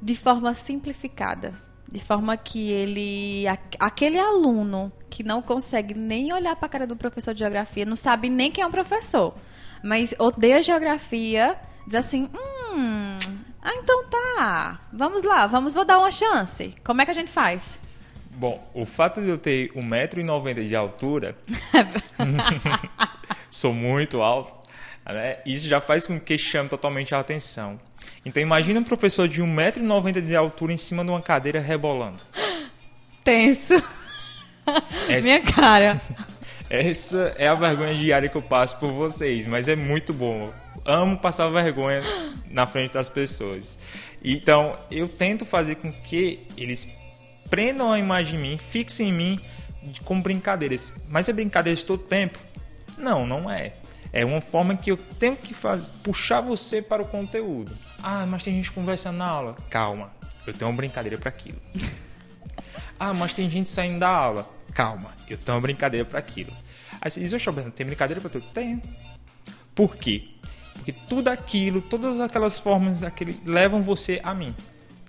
de 0.00 0.14
forma 0.14 0.54
simplificada 0.54 1.64
de 1.94 2.00
forma 2.00 2.36
que 2.36 2.70
ele. 2.70 3.44
Aquele 3.78 4.18
aluno 4.18 4.90
que 5.08 5.22
não 5.22 5.40
consegue 5.40 5.94
nem 5.94 6.32
olhar 6.32 6.56
para 6.56 6.66
a 6.66 6.68
cara 6.68 6.86
do 6.88 6.96
professor 6.96 7.32
de 7.32 7.38
geografia, 7.38 7.86
não 7.86 7.94
sabe 7.94 8.28
nem 8.28 8.50
quem 8.50 8.64
é 8.64 8.66
um 8.66 8.70
professor, 8.70 9.32
mas 9.80 10.12
odeia 10.18 10.60
geografia, 10.60 11.56
diz 11.86 11.94
assim: 11.94 12.28
hum. 12.74 13.13
Ah, 13.64 13.74
então 13.76 14.04
tá. 14.04 14.80
Vamos 14.92 15.22
lá, 15.22 15.46
vamos, 15.46 15.72
vou 15.72 15.86
dar 15.86 15.98
uma 15.98 16.10
chance. 16.12 16.74
Como 16.84 17.00
é 17.00 17.04
que 17.06 17.10
a 17.10 17.14
gente 17.14 17.30
faz? 17.30 17.80
Bom, 18.30 18.62
o 18.74 18.84
fato 18.84 19.22
de 19.22 19.28
eu 19.28 19.38
ter 19.38 19.72
1,90m 19.72 20.66
de 20.68 20.76
altura, 20.76 21.36
sou 23.48 23.72
muito 23.72 24.20
alto, 24.20 24.54
Né? 25.06 25.38
Isso 25.46 25.66
já 25.66 25.80
faz 25.80 26.06
com 26.06 26.18
que 26.20 26.36
chame 26.36 26.68
totalmente 26.68 27.14
a 27.14 27.20
atenção. 27.20 27.80
Então 28.26 28.42
imagina 28.42 28.80
um 28.80 28.84
professor 28.84 29.28
de 29.28 29.40
1,90m 29.42 30.20
de 30.20 30.36
altura 30.36 30.72
em 30.72 30.78
cima 30.78 31.04
de 31.04 31.10
uma 31.10 31.22
cadeira 31.22 31.60
rebolando. 31.60 32.22
Tenso. 33.22 33.74
Essa, 35.08 35.22
Minha 35.22 35.42
cara. 35.42 36.00
Essa 36.68 37.34
é 37.38 37.46
a 37.46 37.54
vergonha 37.54 37.94
diária 37.94 38.28
que 38.28 38.36
eu 38.36 38.42
passo 38.42 38.78
por 38.78 38.90
vocês, 38.90 39.46
mas 39.46 39.68
é 39.68 39.76
muito 39.76 40.12
bom. 40.12 40.52
Amo 40.84 41.16
passar 41.16 41.48
vergonha 41.48 42.02
na 42.50 42.66
frente 42.66 42.92
das 42.92 43.08
pessoas. 43.08 43.78
Então, 44.22 44.78
eu 44.90 45.08
tento 45.08 45.44
fazer 45.44 45.76
com 45.76 45.92
que 45.92 46.46
eles 46.56 46.86
prendam 47.48 47.90
a 47.90 47.98
imagem 47.98 48.36
de 48.36 48.42
mim, 48.42 48.58
fixem 48.58 49.08
em 49.08 49.12
mim 49.12 49.40
com 50.04 50.20
brincadeiras. 50.20 50.92
Mas 51.08 51.28
é 51.28 51.32
brincadeiras 51.32 51.82
todo 51.82 52.02
tempo? 52.02 52.38
Não, 52.98 53.26
não 53.26 53.50
é. 53.50 53.74
É 54.12 54.24
uma 54.24 54.40
forma 54.40 54.76
que 54.76 54.90
eu 54.90 54.96
tenho 54.96 55.36
que 55.36 55.52
fazer, 55.52 55.86
puxar 56.02 56.40
você 56.40 56.80
para 56.80 57.02
o 57.02 57.06
conteúdo. 57.06 57.72
Ah, 58.02 58.24
mas 58.26 58.44
tem 58.44 58.54
gente 58.54 58.70
conversando 58.70 59.16
na 59.16 59.26
aula. 59.26 59.56
Calma, 59.70 60.12
eu 60.46 60.52
tenho 60.52 60.70
uma 60.70 60.76
brincadeira 60.76 61.18
para 61.18 61.30
aquilo. 61.30 61.60
ah, 63.00 63.12
mas 63.12 63.34
tem 63.34 63.50
gente 63.50 63.70
saindo 63.70 64.00
da 64.00 64.08
aula. 64.08 64.48
Calma, 64.72 65.12
eu 65.28 65.36
tenho 65.36 65.56
uma 65.56 65.62
brincadeira 65.62 66.06
para 66.06 66.18
aquilo. 66.18 66.52
Aí 67.00 67.10
você 67.10 67.20
diz, 67.20 67.32
tem 67.74 67.86
brincadeira 67.86 68.20
para 68.20 68.30
tudo? 68.30 68.46
Tenho. 68.52 68.80
Por 69.74 69.96
quê? 69.96 70.33
Porque 70.74 70.92
tudo 70.92 71.28
aquilo, 71.28 71.80
todas 71.80 72.20
aquelas 72.20 72.58
formas 72.58 73.02
aquele, 73.02 73.36
levam 73.44 73.82
você 73.82 74.20
a 74.22 74.34
mim. 74.34 74.54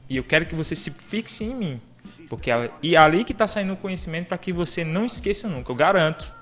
E 0.10 0.18
eu 0.18 0.24
quero 0.24 0.46
que 0.46 0.56
você 0.56 0.76
se 0.76 0.92
fixe 0.92 1.44
em 1.44 1.56
mim. 1.56 1.82
Porque 2.30 2.50
e 2.82 2.96
é 2.96 2.98
ali 2.98 3.24
que 3.24 3.32
está 3.32 3.48
saindo 3.48 3.74
o 3.74 3.78
conhecimento 3.78 4.28
para 4.28 4.38
que 4.38 4.54
você 4.54 4.84
não 4.84 5.06
esqueça 5.06 5.48
nunca. 5.48 5.72
Eu 5.72 5.76
garanto. 5.76 6.34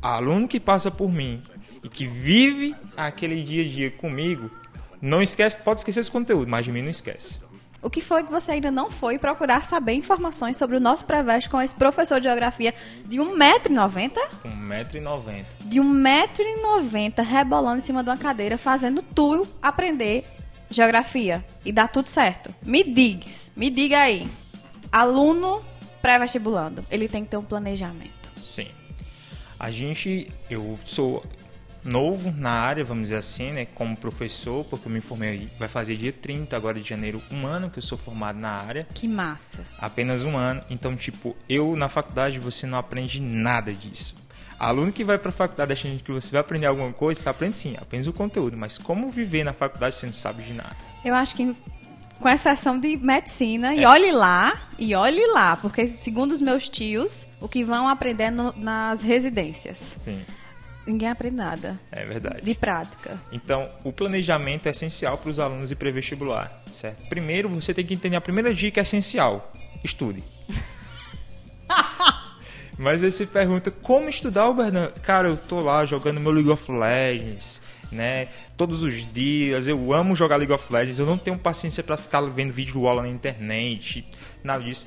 Aluno 0.00 0.46
que 0.46 0.60
passa 0.60 0.90
por 0.90 1.12
mim 1.12 1.42
e 1.82 1.88
que 1.88 2.06
vive 2.06 2.74
aquele 2.96 3.42
dia 3.42 3.62
a 3.62 3.66
dia 3.66 3.90
comigo, 3.90 4.50
não 5.00 5.22
esquece, 5.22 5.60
pode 5.60 5.80
esquecer 5.80 6.00
esse 6.00 6.10
conteúdo, 6.10 6.48
mas 6.50 6.64
de 6.64 6.72
mim 6.72 6.82
não 6.82 6.90
esquece. 6.90 7.40
O 7.80 7.88
que 7.88 8.00
foi 8.00 8.24
que 8.24 8.30
você 8.30 8.52
ainda 8.52 8.70
não 8.70 8.90
foi 8.90 9.18
procurar 9.18 9.64
saber 9.64 9.92
informações 9.92 10.56
sobre 10.56 10.76
o 10.76 10.80
nosso 10.80 11.04
pré 11.04 11.18
com 11.48 11.60
esse 11.62 11.74
professor 11.74 12.18
de 12.18 12.26
geografia 12.26 12.74
de 13.04 13.18
1,90m? 13.18 14.12
1,90m. 14.44 15.44
De 15.60 15.80
1,90m 15.80 17.24
rebolando 17.24 17.78
em 17.78 17.80
cima 17.80 18.02
de 18.02 18.10
uma 18.10 18.16
cadeira, 18.16 18.58
fazendo 18.58 19.00
tu 19.00 19.46
aprender 19.62 20.24
geografia. 20.68 21.44
E 21.64 21.70
dá 21.70 21.86
tudo 21.86 22.08
certo. 22.08 22.52
Me 22.62 22.82
diga, 22.82 23.26
me 23.54 23.70
diga 23.70 24.00
aí. 24.00 24.28
Aluno 24.90 25.62
pré-vestibulando, 26.02 26.84
ele 26.90 27.08
tem 27.08 27.24
que 27.24 27.30
ter 27.30 27.36
um 27.36 27.44
planejamento. 27.44 28.30
Sim. 28.36 28.68
A 29.58 29.70
gente, 29.70 30.28
eu 30.48 30.78
sou 30.84 31.22
novo 31.84 32.32
na 32.36 32.50
área, 32.50 32.84
vamos 32.84 33.04
dizer 33.04 33.16
assim, 33.16 33.52
né, 33.52 33.66
como 33.66 33.96
professor, 33.96 34.64
porque 34.64 34.88
eu 34.88 34.92
me 34.92 35.00
formei, 35.00 35.48
vai 35.58 35.68
fazer 35.68 35.96
dia 35.96 36.12
30 36.12 36.56
agora 36.56 36.80
de 36.80 36.88
janeiro, 36.88 37.22
um 37.30 37.46
ano 37.46 37.70
que 37.70 37.78
eu 37.78 37.82
sou 37.82 37.98
formado 37.98 38.38
na 38.38 38.50
área. 38.50 38.86
Que 38.94 39.08
massa. 39.08 39.64
Apenas 39.78 40.24
um 40.24 40.36
ano. 40.36 40.62
Então, 40.70 40.96
tipo, 40.96 41.36
eu 41.48 41.76
na 41.76 41.88
faculdade 41.88 42.38
você 42.38 42.66
não 42.66 42.78
aprende 42.78 43.20
nada 43.20 43.72
disso. 43.72 44.14
Aluno 44.58 44.90
que 44.90 45.04
vai 45.04 45.18
para 45.18 45.28
a 45.28 45.32
faculdade 45.32 45.72
achando 45.72 46.02
que 46.02 46.10
você 46.10 46.32
vai 46.32 46.40
aprender 46.40 46.66
alguma 46.66 46.92
coisa, 46.92 47.20
você 47.20 47.28
aprende 47.28 47.56
sim, 47.56 47.76
aprende 47.80 48.10
o 48.10 48.12
conteúdo, 48.12 48.56
mas 48.56 48.76
como 48.76 49.08
viver 49.08 49.44
na 49.44 49.52
faculdade 49.52 49.94
você 49.94 50.06
não 50.06 50.12
sabe 50.12 50.42
de 50.42 50.52
nada. 50.52 50.76
Eu 51.04 51.14
acho 51.14 51.34
que 51.34 51.54
com 52.18 52.28
exceção 52.28 52.78
de 52.78 52.96
medicina, 52.96 53.72
é. 53.72 53.78
e 53.78 53.86
olhe 53.86 54.10
lá, 54.10 54.68
e 54.76 54.92
olhe 54.96 55.24
lá, 55.28 55.56
porque 55.56 55.86
segundo 55.86 56.32
os 56.32 56.40
meus 56.40 56.68
tios, 56.68 57.28
o 57.40 57.48
que 57.48 57.62
vão 57.62 57.88
aprender 57.88 58.30
no, 58.30 58.52
nas 58.56 59.02
residências. 59.02 59.94
Sim 59.98 60.24
ninguém 60.88 61.08
aprende 61.08 61.36
nada. 61.36 61.78
É 61.92 62.04
verdade. 62.04 62.42
De 62.42 62.54
prática. 62.54 63.20
Então, 63.30 63.70
o 63.84 63.92
planejamento 63.92 64.66
é 64.66 64.70
essencial 64.70 65.18
para 65.18 65.30
os 65.30 65.38
alunos 65.38 65.68
de 65.68 65.76
pré-vestibular, 65.76 66.62
certo? 66.72 67.06
Primeiro, 67.08 67.48
você 67.48 67.72
tem 67.74 67.84
que 67.84 67.94
entender 67.94 68.16
a 68.16 68.20
primeira 68.20 68.54
dica 68.54 68.80
é 68.80 68.82
essencial. 68.82 69.52
Estude. 69.84 70.22
Mas 72.78 73.02
aí 73.02 73.10
você 73.10 73.26
pergunta, 73.26 73.70
como 73.70 74.08
estudar 74.08 74.48
o 74.48 74.54
Bernardo? 74.54 75.00
Cara, 75.00 75.28
eu 75.28 75.36
tô 75.36 75.60
lá 75.60 75.84
jogando 75.84 76.20
meu 76.20 76.30
League 76.30 76.48
of 76.48 76.70
Legends, 76.70 77.60
né? 77.90 78.28
Todos 78.56 78.84
os 78.84 79.12
dias, 79.12 79.66
eu 79.66 79.92
amo 79.92 80.14
jogar 80.14 80.36
League 80.36 80.52
of 80.52 80.72
Legends, 80.72 81.00
eu 81.00 81.06
não 81.06 81.18
tenho 81.18 81.36
paciência 81.36 81.82
para 81.82 81.96
ficar 81.96 82.20
vendo 82.20 82.52
vídeo 82.52 82.86
aula 82.86 83.02
na 83.02 83.08
internet, 83.08 84.06
nada 84.44 84.62
disso. 84.62 84.86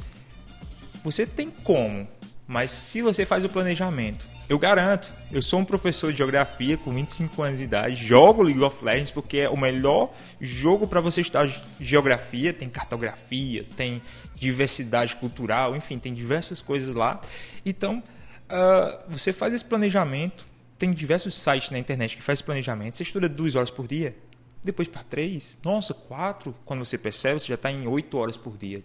Você 1.03 1.25
tem 1.25 1.49
como, 1.49 2.07
mas 2.51 2.69
se 2.69 3.01
você 3.01 3.25
faz 3.25 3.45
o 3.45 3.49
planejamento, 3.49 4.27
eu 4.49 4.59
garanto, 4.59 5.09
eu 5.31 5.41
sou 5.41 5.61
um 5.61 5.63
professor 5.63 6.11
de 6.11 6.17
geografia 6.17 6.75
com 6.75 6.93
25 6.93 7.41
anos 7.41 7.59
de 7.59 7.63
idade, 7.63 7.95
jogo 7.95 8.43
League 8.43 8.61
of 8.61 8.83
Legends 8.83 9.09
porque 9.09 9.37
é 9.37 9.49
o 9.49 9.55
melhor 9.55 10.13
jogo 10.41 10.85
para 10.85 10.99
você 10.99 11.21
estudar 11.21 11.47
geografia, 11.79 12.51
tem 12.51 12.67
cartografia, 12.67 13.63
tem 13.77 14.01
diversidade 14.35 15.15
cultural, 15.15 15.77
enfim, 15.77 15.97
tem 15.97 16.13
diversas 16.13 16.61
coisas 16.61 16.93
lá. 16.93 17.21
Então, 17.65 18.03
uh, 18.49 18.99
você 19.07 19.31
faz 19.31 19.53
esse 19.53 19.63
planejamento, 19.63 20.45
tem 20.77 20.91
diversos 20.91 21.35
sites 21.35 21.69
na 21.69 21.79
internet 21.79 22.17
que 22.17 22.21
faz 22.21 22.41
planejamento, 22.41 22.97
você 22.97 23.03
estuda 23.03 23.29
duas 23.29 23.55
horas 23.55 23.71
por 23.71 23.87
dia, 23.87 24.13
depois 24.61 24.89
para 24.89 25.03
três, 25.03 25.57
nossa, 25.63 25.93
quatro, 25.93 26.53
quando 26.65 26.83
você 26.83 26.97
percebe, 26.97 27.39
você 27.39 27.47
já 27.47 27.55
está 27.55 27.71
em 27.71 27.87
oito 27.87 28.17
horas 28.17 28.35
por 28.35 28.57
dia. 28.57 28.83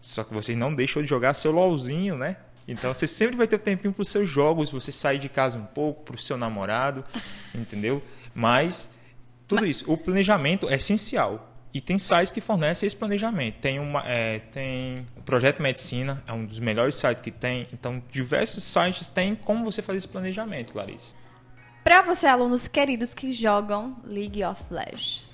Só 0.00 0.22
que 0.22 0.32
você 0.32 0.54
não 0.54 0.72
deixou 0.72 1.02
de 1.02 1.08
jogar 1.08 1.34
seu 1.34 1.50
LOLzinho, 1.50 2.16
né? 2.16 2.36
Então 2.66 2.92
você 2.92 3.06
sempre 3.06 3.36
vai 3.36 3.46
ter 3.46 3.58
tempinho 3.58 3.92
para 3.92 4.02
os 4.02 4.08
seus 4.08 4.28
jogos, 4.28 4.70
você 4.70 4.92
sair 4.92 5.18
de 5.18 5.28
casa 5.28 5.58
um 5.58 5.64
pouco, 5.64 6.04
para 6.04 6.14
o 6.14 6.18
seu 6.18 6.36
namorado, 6.36 7.04
entendeu? 7.54 8.02
Mas 8.34 8.90
tudo 9.46 9.66
isso, 9.66 9.90
o 9.90 9.96
planejamento 9.96 10.68
é 10.68 10.76
essencial. 10.76 11.48
E 11.72 11.80
tem 11.80 11.98
sites 11.98 12.32
que 12.32 12.40
fornecem 12.40 12.86
esse 12.86 12.96
planejamento. 12.96 13.60
Tem, 13.60 13.78
uma, 13.78 14.02
é, 14.04 14.40
tem 14.40 15.06
o 15.16 15.22
Projeto 15.22 15.62
Medicina, 15.62 16.22
é 16.26 16.32
um 16.32 16.44
dos 16.44 16.58
melhores 16.58 16.96
sites 16.96 17.22
que 17.22 17.30
tem. 17.30 17.68
Então, 17.72 18.02
diversos 18.10 18.64
sites 18.64 19.08
têm 19.08 19.36
como 19.36 19.64
você 19.64 19.80
fazer 19.80 19.98
esse 19.98 20.08
planejamento, 20.08 20.72
Clarice. 20.72 21.14
Para 21.84 22.02
você, 22.02 22.26
alunos 22.26 22.66
queridos 22.66 23.14
que 23.14 23.32
jogam 23.32 23.96
League 24.04 24.44
of 24.44 24.62
Legends, 24.68 25.29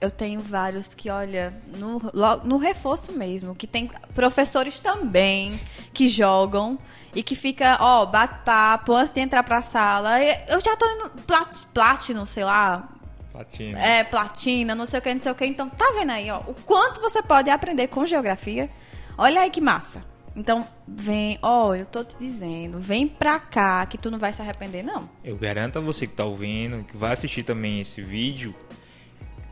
eu 0.00 0.10
tenho 0.10 0.40
vários 0.40 0.94
que, 0.94 1.10
olha, 1.10 1.52
no, 1.76 2.00
no 2.42 2.56
reforço 2.56 3.12
mesmo, 3.12 3.54
que 3.54 3.66
tem 3.66 3.90
professores 4.14 4.80
também 4.80 5.58
que 5.92 6.08
jogam 6.08 6.78
e 7.14 7.22
que 7.22 7.34
fica, 7.34 7.76
ó, 7.80 8.06
bate 8.06 8.44
papo 8.44 8.94
antes 8.94 9.12
de 9.12 9.20
entrar 9.20 9.42
pra 9.42 9.62
sala. 9.62 10.22
Eu 10.22 10.60
já 10.60 10.76
tô 10.76 10.88
indo 10.90 11.10
plat, 11.26 11.64
platino, 11.74 12.24
sei 12.26 12.44
lá. 12.44 12.88
Platina. 13.32 13.78
É, 13.78 14.04
platina, 14.04 14.74
não 14.74 14.86
sei 14.86 14.98
o 14.98 15.02
que, 15.02 15.12
não 15.12 15.20
sei 15.20 15.32
o 15.32 15.34
que. 15.34 15.44
Então, 15.44 15.68
tá 15.68 15.92
vendo 15.98 16.10
aí, 16.10 16.30
ó, 16.30 16.38
o 16.46 16.54
quanto 16.54 17.00
você 17.00 17.22
pode 17.22 17.50
aprender 17.50 17.88
com 17.88 18.06
geografia. 18.06 18.70
Olha 19.18 19.42
aí 19.42 19.50
que 19.50 19.60
massa. 19.60 20.00
Então, 20.34 20.66
vem, 20.86 21.38
ó, 21.42 21.74
eu 21.74 21.84
tô 21.84 22.04
te 22.04 22.16
dizendo, 22.18 22.78
vem 22.78 23.08
pra 23.08 23.38
cá 23.40 23.84
que 23.84 23.98
tu 23.98 24.10
não 24.10 24.18
vai 24.18 24.32
se 24.32 24.40
arrepender, 24.40 24.82
não. 24.82 25.10
Eu 25.24 25.36
garanto 25.36 25.78
a 25.78 25.82
você 25.82 26.06
que 26.06 26.14
tá 26.14 26.24
ouvindo, 26.24 26.84
que 26.84 26.96
vai 26.96 27.12
assistir 27.12 27.42
também 27.42 27.80
esse 27.80 28.00
vídeo, 28.00 28.54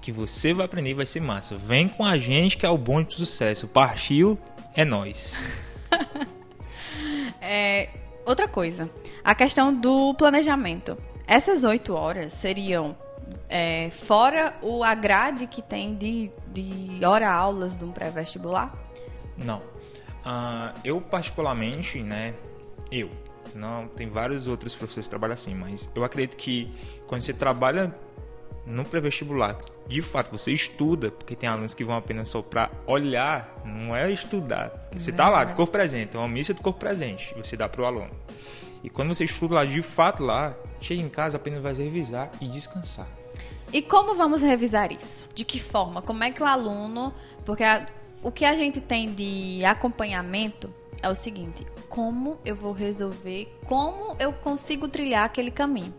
que 0.08 0.12
você 0.12 0.54
vai 0.54 0.64
aprender 0.64 0.94
vai 0.94 1.04
ser 1.04 1.20
massa. 1.20 1.54
Vem 1.58 1.86
com 1.86 2.02
a 2.02 2.16
gente 2.16 2.56
que 2.56 2.64
é 2.64 2.68
o 2.70 2.78
bonde 2.78 3.08
do 3.08 3.12
sucesso. 3.12 3.68
Partiu, 3.68 4.38
é 4.74 4.82
nós. 4.82 5.44
é, 7.42 7.90
outra 8.24 8.48
coisa, 8.48 8.88
a 9.22 9.34
questão 9.34 9.74
do 9.74 10.14
planejamento. 10.14 10.96
Essas 11.26 11.62
oito 11.62 11.92
horas 11.92 12.32
seriam 12.32 12.96
é, 13.50 13.90
fora 13.90 14.56
o 14.62 14.82
a 14.82 14.94
grade 14.94 15.46
que 15.46 15.60
tem 15.60 15.94
de, 15.94 16.30
de 16.54 17.04
hora-aulas 17.04 17.76
de 17.76 17.84
um 17.84 17.92
pré-vestibular? 17.92 18.74
Não. 19.36 19.58
Uh, 19.58 20.72
eu, 20.82 21.02
particularmente, 21.02 22.02
né? 22.02 22.34
Eu. 22.90 23.10
Não, 23.54 23.86
tem 23.88 24.08
vários 24.08 24.48
outros 24.48 24.74
professores 24.74 25.06
que 25.06 25.10
trabalham 25.10 25.34
assim, 25.34 25.54
mas 25.54 25.90
eu 25.94 26.02
acredito 26.02 26.34
que 26.34 26.72
quando 27.06 27.20
você 27.20 27.34
trabalha 27.34 27.94
no 28.68 28.84
pré-vestibular, 28.84 29.56
de 29.86 30.02
fato 30.02 30.36
você 30.36 30.52
estuda, 30.52 31.10
porque 31.10 31.34
tem 31.34 31.48
alunos 31.48 31.74
que 31.74 31.84
vão 31.84 31.96
apenas 31.96 32.28
só 32.28 32.42
para 32.42 32.70
olhar, 32.86 33.60
não 33.64 33.96
é 33.96 34.12
estudar. 34.12 34.88
Você 34.92 35.10
está 35.10 35.28
lá, 35.28 35.44
de 35.44 35.54
corpo 35.54 35.72
presente, 35.72 36.14
é 36.16 36.18
uma 36.18 36.28
missa 36.28 36.52
de 36.52 36.60
corpo 36.60 36.78
presente, 36.78 37.34
você 37.36 37.56
dá 37.56 37.68
para 37.68 37.82
o 37.82 37.84
aluno. 37.86 38.10
E 38.84 38.90
quando 38.90 39.14
você 39.14 39.24
estuda 39.24 39.56
lá, 39.56 39.64
de 39.64 39.82
fato 39.82 40.22
lá, 40.22 40.54
chega 40.80 41.00
em 41.00 41.08
casa, 41.08 41.36
apenas 41.36 41.62
vai 41.62 41.74
revisar 41.74 42.30
e 42.40 42.46
descansar. 42.46 43.08
E 43.72 43.82
como 43.82 44.14
vamos 44.14 44.40
revisar 44.42 44.92
isso? 44.92 45.28
De 45.34 45.44
que 45.44 45.58
forma? 45.58 46.00
Como 46.00 46.22
é 46.24 46.30
que 46.30 46.42
o 46.42 46.46
aluno. 46.46 47.12
Porque 47.44 47.64
a, 47.64 47.86
o 48.22 48.30
que 48.30 48.44
a 48.44 48.54
gente 48.54 48.80
tem 48.80 49.12
de 49.12 49.64
acompanhamento 49.64 50.72
é 51.02 51.08
o 51.08 51.14
seguinte: 51.14 51.66
como 51.88 52.38
eu 52.44 52.54
vou 52.54 52.72
resolver, 52.72 53.52
como 53.66 54.16
eu 54.18 54.32
consigo 54.32 54.88
trilhar 54.88 55.24
aquele 55.24 55.50
caminho? 55.50 55.92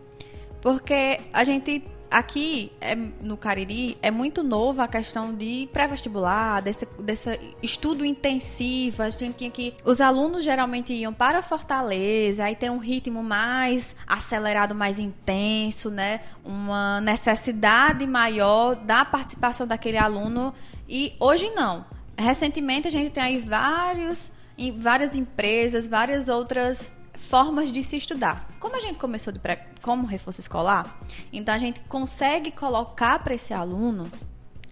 Porque 0.60 1.20
a 1.32 1.44
gente 1.44 1.84
aqui 2.10 2.72
é, 2.80 2.94
no 2.94 3.36
Cariri 3.36 3.96
é 4.02 4.10
muito 4.10 4.42
novo 4.42 4.82
a 4.82 4.88
questão 4.88 5.34
de 5.34 5.68
pré-vestibular, 5.72 6.60
desse, 6.60 6.86
desse 6.98 7.38
estudo 7.62 8.04
intensivo. 8.04 9.02
A 9.02 9.10
gente 9.10 9.34
tinha 9.34 9.50
que. 9.50 9.74
Os 9.84 10.00
alunos 10.00 10.42
geralmente 10.44 10.92
iam 10.92 11.12
para 11.12 11.40
Fortaleza, 11.40 12.44
aí 12.44 12.56
tem 12.56 12.70
um 12.70 12.78
ritmo 12.78 13.22
mais 13.22 13.94
acelerado, 14.06 14.74
mais 14.74 14.98
intenso, 14.98 15.90
né? 15.90 16.20
Uma 16.44 17.00
necessidade 17.00 18.06
maior 18.06 18.74
da 18.74 19.04
participação 19.04 19.66
daquele 19.66 19.96
aluno. 19.96 20.52
E 20.88 21.14
hoje 21.20 21.48
não. 21.50 21.84
Recentemente 22.18 22.88
a 22.88 22.90
gente 22.90 23.10
tem 23.10 23.22
aí 23.22 23.38
vários, 23.38 24.30
várias 24.76 25.16
empresas, 25.16 25.86
várias 25.86 26.28
outras 26.28 26.90
formas 27.20 27.72
de 27.72 27.82
se 27.82 27.96
estudar. 27.96 28.48
Como 28.58 28.76
a 28.76 28.80
gente 28.80 28.98
começou 28.98 29.32
pré, 29.34 29.68
como 29.82 30.06
reforço 30.06 30.40
escolar, 30.40 30.98
então 31.32 31.54
a 31.54 31.58
gente 31.58 31.80
consegue 31.80 32.50
colocar 32.50 33.18
para 33.20 33.34
esse 33.34 33.52
aluno 33.52 34.10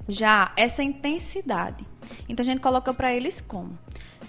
já 0.08 0.52
essa 0.56 0.82
intensidade. 0.82 1.86
Então 2.28 2.42
a 2.42 2.46
gente 2.46 2.60
coloca 2.60 2.92
para 2.92 3.12
eles 3.12 3.40
como 3.40 3.78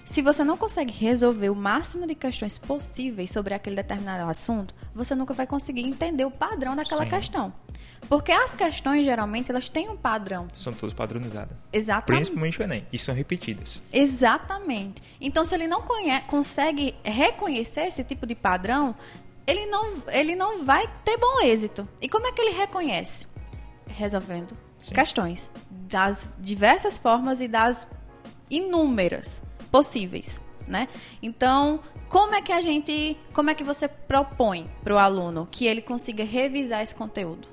se 0.04 0.22
você 0.22 0.42
não 0.42 0.56
consegue 0.56 0.92
resolver 0.92 1.50
o 1.50 1.54
máximo 1.54 2.04
de 2.04 2.16
questões 2.16 2.58
possíveis 2.58 3.30
sobre 3.30 3.54
aquele 3.54 3.76
determinado 3.76 4.28
assunto, 4.28 4.74
você 4.92 5.14
nunca 5.14 5.32
vai 5.32 5.46
conseguir 5.46 5.82
entender 5.82 6.24
o 6.24 6.30
padrão 6.32 6.74
daquela 6.74 7.04
Sim. 7.04 7.10
questão. 7.10 7.52
Porque 8.08 8.32
as 8.32 8.54
questões, 8.54 9.04
geralmente, 9.04 9.50
elas 9.50 9.68
têm 9.68 9.88
um 9.88 9.96
padrão. 9.96 10.48
São 10.52 10.72
todas 10.72 10.92
padronizadas. 10.92 11.56
Exatamente. 11.72 12.06
Principalmente 12.06 12.60
o 12.60 12.62
Enem. 12.62 12.86
E 12.92 12.98
são 12.98 13.14
repetidas. 13.14 13.82
Exatamente. 13.92 15.02
Então, 15.20 15.44
se 15.44 15.54
ele 15.54 15.68
não 15.68 15.82
conhece, 15.82 16.26
consegue 16.26 16.94
reconhecer 17.04 17.82
esse 17.82 18.02
tipo 18.02 18.26
de 18.26 18.34
padrão, 18.34 18.96
ele 19.46 19.66
não, 19.66 20.02
ele 20.08 20.34
não 20.34 20.64
vai 20.64 20.86
ter 21.04 21.16
bom 21.16 21.40
êxito. 21.42 21.88
E 22.00 22.08
como 22.08 22.26
é 22.26 22.32
que 22.32 22.40
ele 22.40 22.56
reconhece? 22.56 23.26
Resolvendo 23.86 24.56
Sim. 24.78 24.94
questões 24.94 25.50
das 25.70 26.32
diversas 26.38 26.96
formas 26.96 27.40
e 27.40 27.48
das 27.48 27.86
inúmeras 28.48 29.42
possíveis, 29.70 30.40
né? 30.66 30.88
Então, 31.22 31.80
como 32.08 32.34
é 32.34 32.42
que 32.42 32.52
a 32.52 32.60
gente, 32.60 33.16
como 33.32 33.50
é 33.50 33.54
que 33.54 33.62
você 33.62 33.86
propõe 33.86 34.68
para 34.82 34.94
o 34.94 34.98
aluno 34.98 35.46
que 35.50 35.66
ele 35.66 35.80
consiga 35.80 36.24
revisar 36.24 36.82
esse 36.82 36.94
conteúdo? 36.94 37.46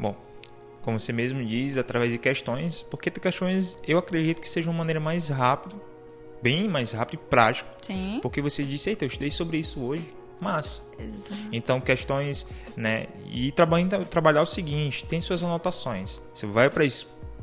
Bom, 0.00 0.16
como 0.80 0.98
você 0.98 1.12
mesmo 1.12 1.44
diz, 1.44 1.76
através 1.76 2.10
de 2.10 2.18
questões, 2.18 2.82
porque 2.82 3.10
questões 3.10 3.78
eu 3.86 3.98
acredito 3.98 4.40
que 4.40 4.48
seja 4.48 4.70
uma 4.70 4.78
maneira 4.78 4.98
mais 4.98 5.28
rápida, 5.28 5.76
bem 6.42 6.66
mais 6.66 6.92
rápida 6.92 7.22
e 7.22 7.28
prática. 7.28 7.68
Sim. 7.82 8.18
Porque 8.22 8.40
você 8.40 8.64
disse, 8.64 8.88
eita, 8.88 9.04
eu 9.04 9.08
estudei 9.08 9.30
sobre 9.30 9.58
isso 9.58 9.78
hoje, 9.82 10.10
mas. 10.40 10.82
Então, 11.52 11.80
questões, 11.82 12.46
né? 12.74 13.08
E 13.26 13.52
trabalhar, 13.52 14.06
trabalhar 14.06 14.40
o 14.40 14.46
seguinte: 14.46 15.04
tem 15.04 15.20
suas 15.20 15.42
anotações. 15.42 16.18
Você 16.32 16.46
vai 16.46 16.70
para 16.70 16.82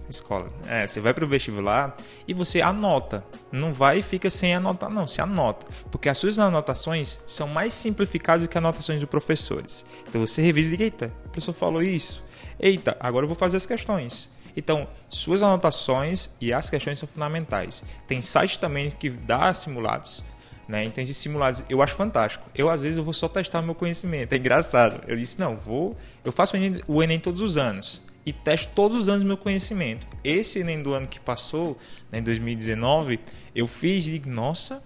escola. 0.09 0.47
É, 0.65 0.87
você 0.87 0.99
vai 0.99 1.13
para 1.13 1.23
o 1.23 1.27
vestibular 1.27 1.95
e 2.27 2.33
você 2.33 2.59
anota. 2.59 3.23
Não 3.51 3.71
vai 3.71 3.99
e 3.99 4.01
fica 4.01 4.31
sem 4.31 4.55
anotar, 4.55 4.89
não. 4.89 5.07
Você 5.07 5.21
anota. 5.21 5.67
Porque 5.91 6.09
as 6.09 6.17
suas 6.17 6.39
anotações 6.39 7.19
são 7.27 7.47
mais 7.47 7.75
simplificadas 7.75 8.41
do 8.41 8.47
que 8.47 8.57
anotações 8.57 8.99
dos 8.99 9.09
professores. 9.09 9.85
Então 10.09 10.19
você 10.19 10.41
revisa 10.41 10.73
e 10.73 10.77
diz, 10.77 10.85
eita, 10.85 11.13
o 11.25 11.29
professor 11.29 11.53
falou 11.53 11.83
isso. 11.83 12.25
Eita, 12.59 12.97
agora 12.99 13.23
eu 13.23 13.27
vou 13.27 13.37
fazer 13.37 13.57
as 13.57 13.65
questões. 13.65 14.31
Então, 14.55 14.87
suas 15.09 15.43
anotações 15.43 16.31
e 16.41 16.51
as 16.51 16.69
questões 16.69 16.97
são 16.97 17.07
fundamentais. 17.07 17.83
Tem 18.07 18.21
sites 18.21 18.57
também 18.57 18.89
que 18.89 19.09
dá 19.09 19.53
simulados. 19.53 20.23
Né? 20.67 20.83
Então, 20.83 21.01
esses 21.01 21.15
simulados 21.15 21.63
eu 21.69 21.81
acho 21.81 21.93
fantástico. 21.95 22.49
Eu, 22.55 22.69
às 22.69 22.81
vezes, 22.81 22.97
eu 22.97 23.03
vou 23.03 23.13
só 23.13 23.29
testar 23.29 23.61
meu 23.61 23.75
conhecimento. 23.75 24.33
É 24.33 24.37
engraçado. 24.37 25.01
Eu 25.07 25.15
disse, 25.15 25.39
não, 25.39 25.55
vou. 25.55 25.95
Eu 26.25 26.31
faço 26.31 26.55
o 26.55 26.59
Enem, 26.59 26.81
o 26.87 27.03
Enem 27.03 27.19
todos 27.19 27.41
os 27.41 27.55
anos 27.55 28.03
e 28.25 28.33
testo 28.33 28.73
todos 28.73 28.97
os 28.97 29.09
anos 29.09 29.23
meu 29.23 29.37
conhecimento. 29.37 30.05
Esse 30.23 30.59
Enem 30.59 30.81
do 30.81 30.93
ano 30.93 31.07
que 31.07 31.19
passou, 31.19 31.77
né, 32.11 32.19
em 32.19 32.23
2019, 32.23 33.19
eu 33.55 33.67
fiz 33.67 34.05
e 34.07 34.11
digo, 34.11 34.29
nossa, 34.29 34.83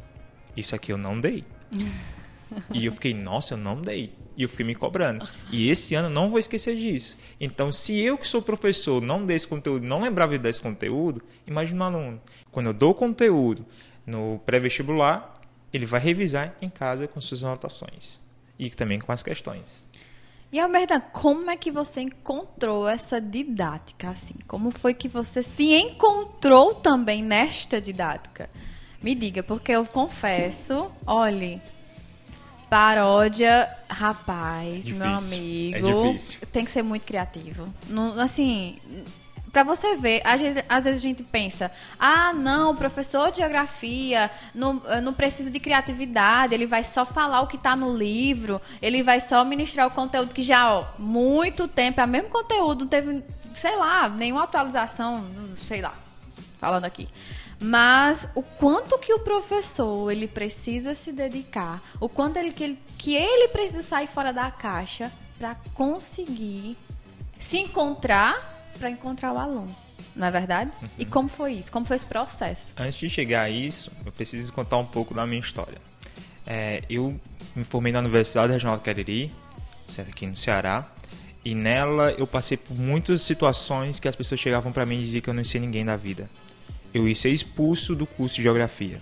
isso 0.56 0.76
aqui 0.76 0.92
eu 0.92 0.98
não 0.98 1.20
dei. 1.20 1.44
e 2.74 2.86
eu 2.86 2.92
fiquei, 2.92 3.14
nossa, 3.14 3.54
eu 3.54 3.58
não 3.58 3.82
dei. 3.82 4.14
E 4.36 4.44
eu 4.44 4.50
fiquei 4.50 4.66
me 4.66 4.76
cobrando. 4.76 5.28
E 5.52 5.70
esse 5.70 5.94
ano 5.96 6.08
eu 6.08 6.12
não 6.12 6.30
vou 6.30 6.40
esquecer 6.40 6.76
disso. 6.76 7.18
Então, 7.40 7.72
se 7.72 8.00
eu 8.00 8.18
que 8.18 8.28
sou 8.28 8.42
professor 8.42 9.02
não 9.02 9.26
dei 9.26 9.36
esse 9.36 9.48
conteúdo, 9.48 9.86
não 9.86 10.02
lembrava 10.02 10.38
desse 10.38 10.62
conteúdo, 10.62 11.22
imagina 11.46 11.84
um 11.84 11.88
aluno. 11.88 12.22
Quando 12.52 12.68
eu 12.68 12.74
dou 12.74 12.94
conteúdo 12.94 13.66
no 14.06 14.40
pré-vestibular, 14.46 15.42
ele 15.74 15.86
vai 15.86 16.00
revisar 16.00 16.56
em 16.62 16.70
casa 16.70 17.08
com 17.08 17.20
suas 17.22 17.44
anotações. 17.44 18.20
E 18.58 18.70
também 18.70 19.00
com 19.00 19.12
as 19.12 19.24
questões. 19.24 19.86
E 20.52 20.60
Alberta, 20.60 21.00
como 21.00 21.50
é 21.50 21.56
que 21.56 21.72
você 21.72 22.02
encontrou 22.02 22.86
essa 22.86 23.22
didática 23.22 24.10
assim? 24.10 24.36
Como 24.48 24.70
foi 24.70 24.94
que 24.94 25.08
você 25.08 25.42
se 25.42 25.74
encontrou 25.74 26.76
também 26.76 27.24
nesta 27.24 27.80
didática? 27.80 28.50
Me 29.02 29.16
diga, 29.16 29.42
porque 29.42 29.72
eu 29.72 29.86
confesso, 29.86 30.92
olhe, 31.08 31.62
paródia, 32.72 33.70
rapaz, 33.90 34.86
difícil. 34.86 34.96
meu 34.96 35.06
é 35.06 35.18
amigo, 35.18 36.16
é 36.42 36.46
tem 36.46 36.64
que 36.64 36.72
ser 36.72 36.82
muito 36.82 37.06
criativo. 37.06 37.68
Não, 37.90 38.18
assim, 38.18 38.78
para 39.52 39.66
você 39.66 39.98
ver, 39.98 40.22
às 40.24 40.40
vezes, 40.40 40.64
às 40.70 40.86
vezes 40.86 41.00
a 41.00 41.04
gente 41.04 41.22
pensa, 41.22 41.70
ah, 42.00 42.32
não, 42.32 42.72
o 42.72 42.76
professor 42.78 43.30
de 43.30 43.40
geografia 43.40 44.32
não, 44.56 44.82
não 45.04 45.14
precisa 45.14 45.52
de 45.52 45.60
criatividade, 45.60 46.54
ele 46.54 46.66
vai 46.66 46.86
só 46.86 47.04
falar 47.04 47.42
o 47.42 47.48
que 47.48 47.58
está 47.58 47.76
no 47.76 47.94
livro, 47.94 48.62
ele 48.82 49.04
vai 49.04 49.20
só 49.20 49.44
ministrar 49.44 49.86
o 49.88 49.92
conteúdo 49.92 50.34
que 50.34 50.42
já, 50.42 50.74
ó, 50.74 50.86
muito 50.98 51.68
tempo, 51.68 52.00
é 52.00 52.06
o 52.06 52.08
mesmo 52.08 52.30
conteúdo, 52.30 52.86
não 52.86 52.90
teve, 52.90 53.22
sei 53.54 53.76
lá, 53.76 54.08
nenhuma 54.08 54.46
atualização, 54.46 55.26
sei 55.58 55.82
lá, 55.82 55.94
falando 56.58 56.86
aqui. 56.86 57.10
Mas 57.62 58.28
o 58.34 58.42
quanto 58.42 58.98
que 58.98 59.14
o 59.14 59.20
professor 59.20 60.12
ele 60.12 60.28
precisa 60.28 60.96
se 60.96 61.12
dedicar, 61.12 61.82
o 62.00 62.10
quanto 62.10 62.38
ele, 62.38 62.52
que, 62.52 62.64
ele, 62.64 62.80
que 62.98 63.16
ele 63.16 63.48
precisa 63.50 63.84
sair 63.84 64.08
fora 64.08 64.34
da 64.34 64.50
caixa 64.50 65.12
para 65.38 65.56
conseguir 65.76 66.76
se 67.38 67.60
encontrar 67.60 68.60
para 68.82 68.90
encontrar 68.90 69.32
o 69.32 69.38
aluno. 69.38 69.74
Não 70.16 70.28
é 70.28 70.32
verdade? 70.32 70.72
Uhum. 70.82 70.90
E 70.98 71.06
como 71.06 71.30
foi 71.30 71.54
isso? 71.54 71.72
Como 71.72 71.86
foi 71.86 71.96
esse 71.96 72.06
processo? 72.06 72.74
Antes 72.78 72.98
de 72.98 73.08
chegar 73.08 73.44
a 73.44 73.50
isso, 73.50 73.92
eu 74.06 74.12
preciso 74.12 74.52
contar 74.52 74.78
um 74.78 74.86
pouco 74.86 75.14
da 75.14 75.26
minha 75.26 75.40
história. 75.40 75.78
É, 76.46 76.84
eu 76.90 77.18
me 77.56 77.64
formei 77.64 77.94
na 77.94 78.00
Universidade 78.00 78.52
Regional 78.52 78.78
do 78.78 78.82
Cariri, 78.82 79.32
aqui 80.00 80.26
no 80.26 80.36
Ceará, 80.36 80.90
e 81.46 81.54
nela 81.54 82.12
eu 82.14 82.26
passei 82.26 82.58
por 82.58 82.76
muitas 82.76 83.22
situações 83.22 84.00
que 84.00 84.08
as 84.08 84.16
pessoas 84.16 84.40
chegavam 84.40 84.72
para 84.72 84.86
mim 84.86 84.98
e 84.98 85.02
diziam 85.02 85.22
que 85.22 85.30
eu 85.30 85.34
não 85.34 85.44
sei 85.46 85.62
ninguém 85.62 85.86
da 85.86 85.96
vida. 85.96 86.30
Eu 86.94 87.08
ia 87.08 87.16
ser 87.16 87.30
expulso 87.30 87.96
do 87.96 88.06
curso 88.06 88.36
de 88.36 88.44
Geografia, 88.44 89.02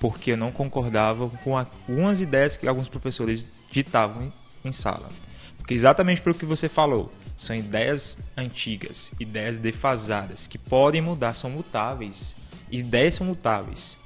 porque 0.00 0.32
eu 0.32 0.36
não 0.36 0.50
concordava 0.50 1.28
com 1.44 1.56
algumas 1.56 2.20
ideias 2.20 2.56
que 2.56 2.66
alguns 2.66 2.88
professores 2.88 3.46
ditavam 3.70 4.32
em 4.64 4.72
sala. 4.72 5.10
Porque 5.56 5.74
exatamente 5.74 6.22
pelo 6.22 6.34
que 6.34 6.46
você 6.46 6.68
falou, 6.68 7.12
são 7.36 7.54
ideias 7.54 8.18
antigas, 8.36 9.12
ideias 9.20 9.58
defasadas, 9.58 10.46
que 10.46 10.58
podem 10.58 11.00
mudar, 11.00 11.34
são 11.34 11.48
mutáveis. 11.48 12.34
Ideias 12.70 13.14
são 13.14 13.26
mutáveis. 13.26 13.96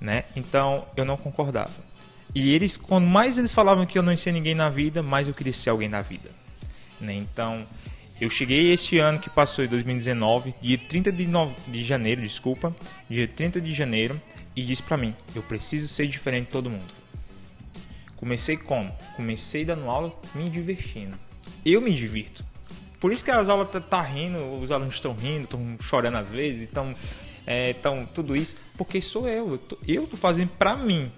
Né? 0.00 0.24
Então 0.34 0.84
eu 0.96 1.04
não 1.04 1.16
concordava. 1.16 1.92
E 2.34 2.50
eles, 2.50 2.76
quanto 2.76 3.06
mais 3.06 3.38
eles 3.38 3.54
falavam 3.54 3.86
que 3.86 3.98
eu 3.98 4.02
não 4.02 4.10
ia 4.10 4.16
ser 4.16 4.32
ninguém 4.32 4.54
na 4.54 4.68
vida, 4.68 5.02
mais 5.02 5.28
eu 5.28 5.34
queria 5.34 5.52
ser 5.52 5.70
alguém 5.70 5.88
na 5.88 6.02
vida. 6.02 6.30
Né? 7.00 7.14
Então 7.14 7.64
eu 8.22 8.30
cheguei 8.30 8.72
este 8.72 9.00
ano 9.00 9.18
que 9.18 9.28
passou, 9.28 9.64
em 9.64 9.68
2019, 9.68 10.54
dia 10.62 10.78
30 10.78 11.10
de, 11.10 11.26
no... 11.26 11.52
de 11.66 11.82
janeiro, 11.82 12.20
desculpa, 12.20 12.72
dia 13.10 13.26
30 13.26 13.60
de 13.60 13.72
janeiro, 13.72 14.20
e 14.54 14.62
disse 14.62 14.80
para 14.80 14.96
mim: 14.96 15.12
eu 15.34 15.42
preciso 15.42 15.88
ser 15.88 16.06
diferente 16.06 16.46
de 16.46 16.52
todo 16.52 16.70
mundo. 16.70 16.94
Comecei 18.14 18.56
como? 18.56 18.92
Comecei 19.16 19.64
dando 19.64 19.90
aula 19.90 20.16
me 20.36 20.48
divertindo. 20.48 21.16
Eu 21.64 21.80
me 21.80 21.92
divirto. 21.92 22.44
Por 23.00 23.12
isso 23.12 23.24
que 23.24 23.30
as 23.32 23.48
aulas 23.48 23.68
tá, 23.68 23.80
tá 23.80 24.00
rindo, 24.00 24.38
os 24.52 24.70
alunos 24.70 24.94
estão 24.94 25.14
rindo, 25.14 25.42
estão 25.42 25.76
chorando 25.80 26.16
às 26.16 26.30
vezes, 26.30 26.62
estão 26.62 26.94
é, 27.44 27.72
tão, 27.72 28.06
tudo 28.06 28.36
isso, 28.36 28.56
porque 28.78 29.02
sou 29.02 29.28
eu, 29.28 29.50
eu 29.50 29.58
tô, 29.58 29.78
eu 29.88 30.06
tô 30.06 30.16
fazendo 30.16 30.50
para 30.50 30.76
mim 30.76 31.10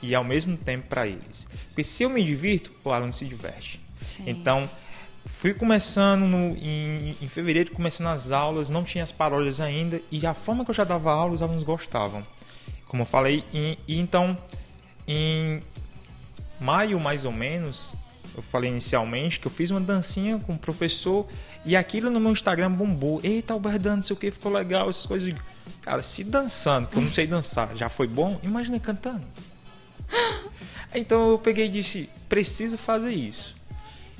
e 0.00 0.14
ao 0.14 0.22
mesmo 0.22 0.56
tempo 0.56 0.86
para 0.86 1.04
eles. 1.04 1.48
Porque 1.66 1.82
se 1.82 2.04
eu 2.04 2.10
me 2.10 2.22
divirto, 2.22 2.70
o 2.84 2.92
aluno 2.92 3.12
se 3.12 3.24
diverte. 3.24 3.80
Sim. 4.04 4.22
Então, 4.28 4.70
fui 5.26 5.54
começando 5.54 6.22
no, 6.22 6.56
em, 6.56 7.16
em, 7.20 7.28
fevereiro, 7.28 7.72
começando 7.72 8.08
as 8.08 8.30
aulas, 8.30 8.70
não 8.70 8.84
tinha 8.84 9.04
as 9.04 9.12
paródias 9.12 9.60
ainda, 9.60 10.00
e 10.10 10.26
a 10.26 10.34
forma 10.34 10.64
que 10.64 10.70
eu 10.70 10.74
já 10.74 10.84
dava 10.84 11.12
aula, 11.12 11.32
os 11.32 11.42
alunos 11.42 11.62
gostavam. 11.62 12.24
Como 12.86 13.02
eu 13.02 13.06
falei, 13.06 13.44
e, 13.52 13.78
e 13.88 13.98
então, 13.98 14.38
em 15.06 15.62
maio 16.60 17.00
mais 17.00 17.24
ou 17.24 17.32
menos, 17.32 17.96
eu 18.36 18.42
falei 18.42 18.70
inicialmente 18.70 19.38
que 19.38 19.46
eu 19.46 19.50
fiz 19.50 19.70
uma 19.70 19.80
dancinha 19.80 20.38
com 20.38 20.54
o 20.54 20.58
professor 20.58 21.26
e 21.64 21.76
aquilo 21.76 22.10
no 22.10 22.20
meu 22.20 22.32
Instagram 22.32 22.70
bombou. 22.70 23.20
Eita, 23.22 23.54
Alberto, 23.54 23.88
não 23.88 24.02
sei 24.02 24.14
o 24.14 24.18
que, 24.18 24.30
ficou 24.30 24.52
legal, 24.52 24.90
essas 24.90 25.06
coisas. 25.06 25.34
Cara, 25.80 26.02
se 26.02 26.24
dançando, 26.24 26.88
que 26.88 26.96
eu 26.96 27.02
não 27.02 27.12
sei 27.12 27.26
dançar, 27.26 27.76
já 27.76 27.88
foi 27.88 28.06
bom, 28.06 28.38
imagina 28.42 28.78
cantando. 28.78 29.24
Então 30.96 31.32
eu 31.32 31.38
peguei 31.40 31.66
e 31.66 31.68
disse: 31.68 32.08
preciso 32.28 32.78
fazer 32.78 33.10
isso. 33.10 33.56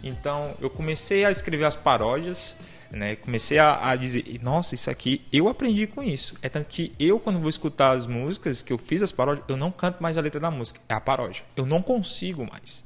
Então 0.05 0.55
eu 0.61 0.69
comecei 0.69 1.25
a 1.25 1.31
escrever 1.31 1.64
as 1.64 1.75
paródias, 1.75 2.55
né? 2.90 3.17
Comecei 3.17 3.59
a, 3.59 3.90
a, 3.90 3.97
dizer, 3.97 4.38
nossa, 4.43 4.75
isso 4.75 4.90
aqui 4.90 5.23
eu 5.33 5.49
aprendi 5.49 5.87
com 5.87 6.03
isso. 6.03 6.37
É 6.43 6.49
tanto 6.49 6.69
que 6.69 6.93
eu, 7.01 7.19
quando 7.19 7.40
vou 7.40 7.49
escutar 7.49 7.93
as 7.93 8.07
músicas 8.07 8.62
que 8.62 8.73
eu 8.73 8.79
fiz 8.79 9.03
as 9.03 9.11
paródias, 9.11 9.45
eu 9.49 9.57
não 9.57 9.73
canto 9.73 10.03
mais 10.03 10.17
a 10.19 10.21
letra 10.21 10.38
da 10.38 10.51
música, 10.51 10.79
é 10.88 10.95
a 10.95 11.01
paródia. 11.01 11.43
Eu 11.57 11.67
não 11.67 11.83
consigo 11.83 12.47
mais. 12.47 12.85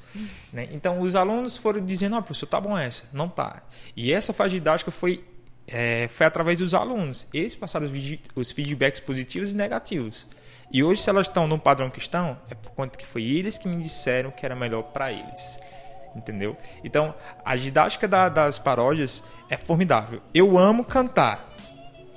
Né? 0.52 0.68
Então 0.72 1.00
os 1.00 1.14
alunos 1.14 1.56
foram 1.56 1.84
dizendo, 1.84 2.16
ó, 2.16 2.20
oh, 2.20 2.22
professor, 2.22 2.46
tá 2.46 2.60
bom 2.60 2.78
essa, 2.78 3.04
não 3.12 3.28
tá. 3.28 3.62
E 3.96 4.12
essa 4.12 4.32
fase 4.32 4.54
didática 4.54 4.90
foi 4.90 5.22
é, 5.66 6.08
foi 6.08 6.26
através 6.26 6.58
dos 6.58 6.72
alunos. 6.72 7.26
Eles 7.32 7.54
passaram 7.54 7.90
os 8.34 8.50
feedbacks 8.50 9.00
positivos 9.00 9.52
e 9.52 9.56
negativos. 9.56 10.26
E 10.72 10.82
hoje, 10.82 11.02
se 11.02 11.10
elas 11.10 11.28
estão 11.28 11.46
no 11.46 11.58
padrão 11.58 11.90
que 11.90 11.98
estão, 11.98 12.38
é 12.50 12.54
por 12.54 12.72
conta 12.72 12.96
que 12.96 13.06
foi 13.06 13.22
eles 13.22 13.58
que 13.58 13.68
me 13.68 13.82
disseram 13.82 14.30
que 14.30 14.44
era 14.44 14.54
melhor 14.54 14.82
para 14.84 15.12
eles. 15.12 15.60
Entendeu? 16.14 16.56
Então, 16.82 17.14
a 17.44 17.56
didática 17.56 18.08
da, 18.08 18.28
das 18.28 18.58
paródias 18.58 19.22
é 19.48 19.56
formidável. 19.56 20.20
Eu 20.34 20.58
amo 20.58 20.84
cantar, 20.84 21.48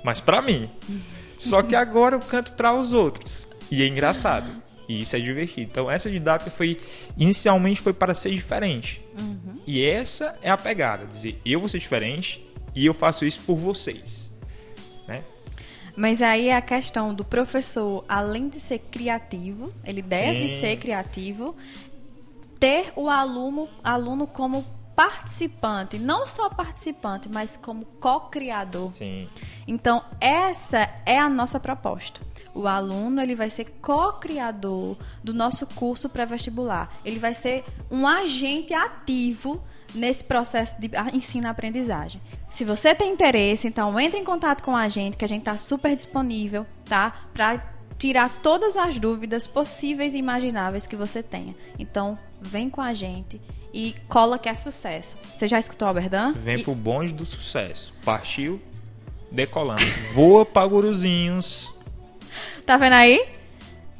mas 0.04 0.20
para 0.20 0.42
mim. 0.42 0.68
Só 1.38 1.60
que 1.60 1.74
agora 1.74 2.14
eu 2.14 2.20
canto 2.20 2.52
para 2.52 2.72
os 2.72 2.92
outros. 2.92 3.48
E 3.70 3.82
é 3.82 3.86
engraçado. 3.86 4.62
E 4.88 5.00
isso 5.00 5.16
é 5.16 5.20
divertido. 5.20 5.68
Então, 5.70 5.90
essa 5.90 6.10
didática 6.10 6.50
foi 6.50 6.80
inicialmente 7.16 7.80
foi 7.80 7.92
para 7.92 8.14
ser 8.14 8.30
diferente. 8.30 9.00
Uhum. 9.18 9.58
E 9.66 9.84
essa 9.84 10.38
é 10.42 10.50
a 10.50 10.56
pegada, 10.56 11.06
dizer, 11.06 11.40
eu 11.44 11.60
vou 11.60 11.68
ser 11.68 11.78
diferente 11.78 12.44
e 12.74 12.86
eu 12.86 12.94
faço 12.94 13.24
isso 13.24 13.40
por 13.40 13.56
vocês. 13.56 14.32
Né? 15.06 15.22
Mas 15.96 16.22
aí 16.22 16.48
é 16.48 16.56
a 16.56 16.60
questão 16.60 17.14
do 17.14 17.24
professor, 17.24 18.04
além 18.08 18.48
de 18.48 18.60
ser 18.60 18.78
criativo, 18.78 19.72
ele 19.84 20.02
deve 20.02 20.48
Sim. 20.48 20.60
ser 20.60 20.76
criativo, 20.76 21.56
ter 22.62 22.92
o 22.94 23.10
aluno, 23.10 23.68
aluno 23.82 24.24
como 24.24 24.64
participante, 24.94 25.98
não 25.98 26.24
só 26.24 26.48
participante, 26.48 27.28
mas 27.28 27.56
como 27.56 27.84
co-criador. 27.98 28.88
Sim. 28.92 29.28
Então, 29.66 30.04
essa 30.20 30.88
é 31.04 31.18
a 31.18 31.28
nossa 31.28 31.58
proposta. 31.58 32.20
O 32.54 32.68
aluno 32.68 33.20
ele 33.20 33.34
vai 33.34 33.50
ser 33.50 33.64
co-criador 33.82 34.96
do 35.24 35.34
nosso 35.34 35.66
curso 35.66 36.08
pré-vestibular. 36.08 36.88
Ele 37.04 37.18
vai 37.18 37.34
ser 37.34 37.64
um 37.90 38.06
agente 38.06 38.72
ativo 38.72 39.60
nesse 39.92 40.22
processo 40.22 40.80
de 40.80 40.88
ensino-aprendizagem. 41.12 42.20
Se 42.48 42.64
você 42.64 42.94
tem 42.94 43.12
interesse, 43.12 43.66
então 43.66 43.98
entre 43.98 44.20
em 44.20 44.24
contato 44.24 44.62
com 44.62 44.76
a 44.76 44.88
gente, 44.88 45.16
que 45.16 45.24
a 45.24 45.28
gente 45.28 45.40
está 45.40 45.58
super 45.58 45.96
disponível, 45.96 46.64
tá? 46.84 47.12
Para 47.34 47.71
tirar 48.02 48.28
todas 48.42 48.76
as 48.76 48.98
dúvidas 48.98 49.46
possíveis 49.46 50.12
e 50.12 50.18
imagináveis 50.18 50.88
que 50.88 50.96
você 50.96 51.22
tenha. 51.22 51.54
Então, 51.78 52.18
vem 52.40 52.68
com 52.68 52.80
a 52.80 52.92
gente 52.92 53.40
e 53.72 53.94
cola 54.08 54.40
que 54.40 54.48
é 54.48 54.56
sucesso. 54.56 55.16
Você 55.32 55.46
já 55.46 55.56
escutou 55.56 55.86
Alberdan? 55.86 56.32
Vem 56.32 56.56
e... 56.56 56.64
pro 56.64 56.74
bonde 56.74 57.12
do 57.12 57.24
sucesso. 57.24 57.94
Partiu, 58.04 58.60
decolamos. 59.30 59.84
Voa 60.14 60.44
para 60.44 60.66
Guruzinhos. 60.66 61.72
Tá 62.66 62.76
vendo 62.76 62.94
aí? 62.94 63.24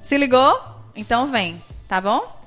Se 0.02 0.18
ligou? 0.18 0.60
Então 0.96 1.30
vem, 1.30 1.62
tá 1.86 2.00
bom? 2.00 2.41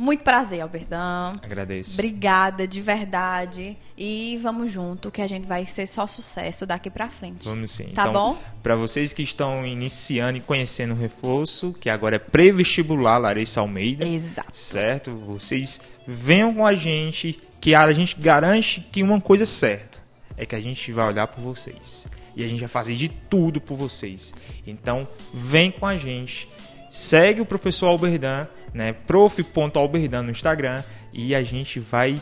Muito 0.00 0.22
prazer, 0.24 0.62
Alberdão. 0.62 1.34
Agradeço. 1.42 1.92
Obrigada, 1.92 2.66
de 2.66 2.80
verdade. 2.80 3.76
E 3.98 4.38
vamos 4.42 4.72
junto, 4.72 5.10
que 5.10 5.20
a 5.20 5.26
gente 5.26 5.46
vai 5.46 5.66
ser 5.66 5.86
só 5.86 6.06
sucesso 6.06 6.64
daqui 6.64 6.88
pra 6.88 7.10
frente. 7.10 7.46
Vamos 7.46 7.70
sim. 7.70 7.88
Tá 7.88 8.08
então, 8.08 8.12
bom? 8.14 8.38
Para 8.62 8.76
vocês 8.76 9.12
que 9.12 9.22
estão 9.22 9.66
iniciando 9.66 10.38
e 10.38 10.40
conhecendo 10.40 10.94
o 10.94 10.96
reforço, 10.96 11.74
que 11.78 11.90
agora 11.90 12.16
é 12.16 12.18
pré-vestibular 12.18 13.18
Larissa 13.18 13.60
Almeida. 13.60 14.08
Exato. 14.08 14.56
Certo? 14.56 15.14
Vocês 15.14 15.82
venham 16.06 16.54
com 16.54 16.64
a 16.64 16.74
gente, 16.74 17.38
que 17.60 17.74
a 17.74 17.92
gente 17.92 18.18
garante 18.18 18.80
que 18.90 19.02
uma 19.02 19.20
coisa 19.20 19.42
é 19.42 19.46
certa 19.46 20.00
é 20.34 20.46
que 20.46 20.54
a 20.54 20.60
gente 20.60 20.90
vai 20.92 21.08
olhar 21.08 21.26
por 21.26 21.42
vocês. 21.42 22.06
E 22.34 22.42
a 22.42 22.48
gente 22.48 22.60
vai 22.60 22.68
fazer 22.68 22.96
de 22.96 23.10
tudo 23.10 23.60
por 23.60 23.76
vocês. 23.76 24.32
Então, 24.66 25.06
vem 25.34 25.70
com 25.70 25.84
a 25.84 25.98
gente 25.98 26.48
segue 26.90 27.40
o 27.40 27.46
professor 27.46 27.86
Alberdan, 27.86 28.46
né? 28.74 28.92
prof.alberdan 28.92 30.22
no 30.22 30.30
Instagram 30.30 30.82
e 31.12 31.34
a 31.34 31.42
gente 31.42 31.78
vai 31.80 32.20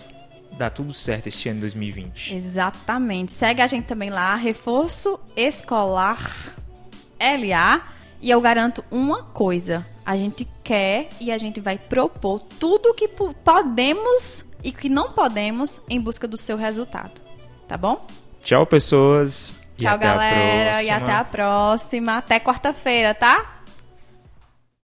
dar 0.52 0.70
tudo 0.70 0.92
certo 0.92 1.28
este 1.28 1.48
ano 1.48 1.60
2020. 1.60 2.36
Exatamente. 2.36 3.32
Segue 3.32 3.62
a 3.62 3.66
gente 3.66 3.86
também 3.86 4.10
lá, 4.10 4.36
Reforço 4.36 5.18
Escolar 5.34 6.54
LA. 7.18 7.82
E 8.20 8.30
eu 8.30 8.40
garanto 8.40 8.84
uma 8.90 9.22
coisa: 9.22 9.86
a 10.04 10.16
gente 10.16 10.46
quer 10.62 11.08
e 11.20 11.30
a 11.30 11.38
gente 11.38 11.60
vai 11.60 11.78
propor 11.78 12.40
tudo 12.58 12.90
o 12.90 12.94
que 12.94 13.08
podemos 13.08 14.44
e 14.62 14.72
que 14.72 14.88
não 14.88 15.12
podemos 15.12 15.80
em 15.88 16.00
busca 16.00 16.26
do 16.26 16.36
seu 16.36 16.56
resultado. 16.56 17.20
Tá 17.66 17.76
bom? 17.76 18.06
Tchau, 18.42 18.66
pessoas. 18.66 19.54
Tchau, 19.76 19.96
galera. 19.96 20.82
E 20.82 20.90
até 20.90 21.12
a 21.12 21.24
próxima. 21.24 22.16
Até 22.16 22.40
quarta-feira, 22.40 23.14
tá? 23.14 23.57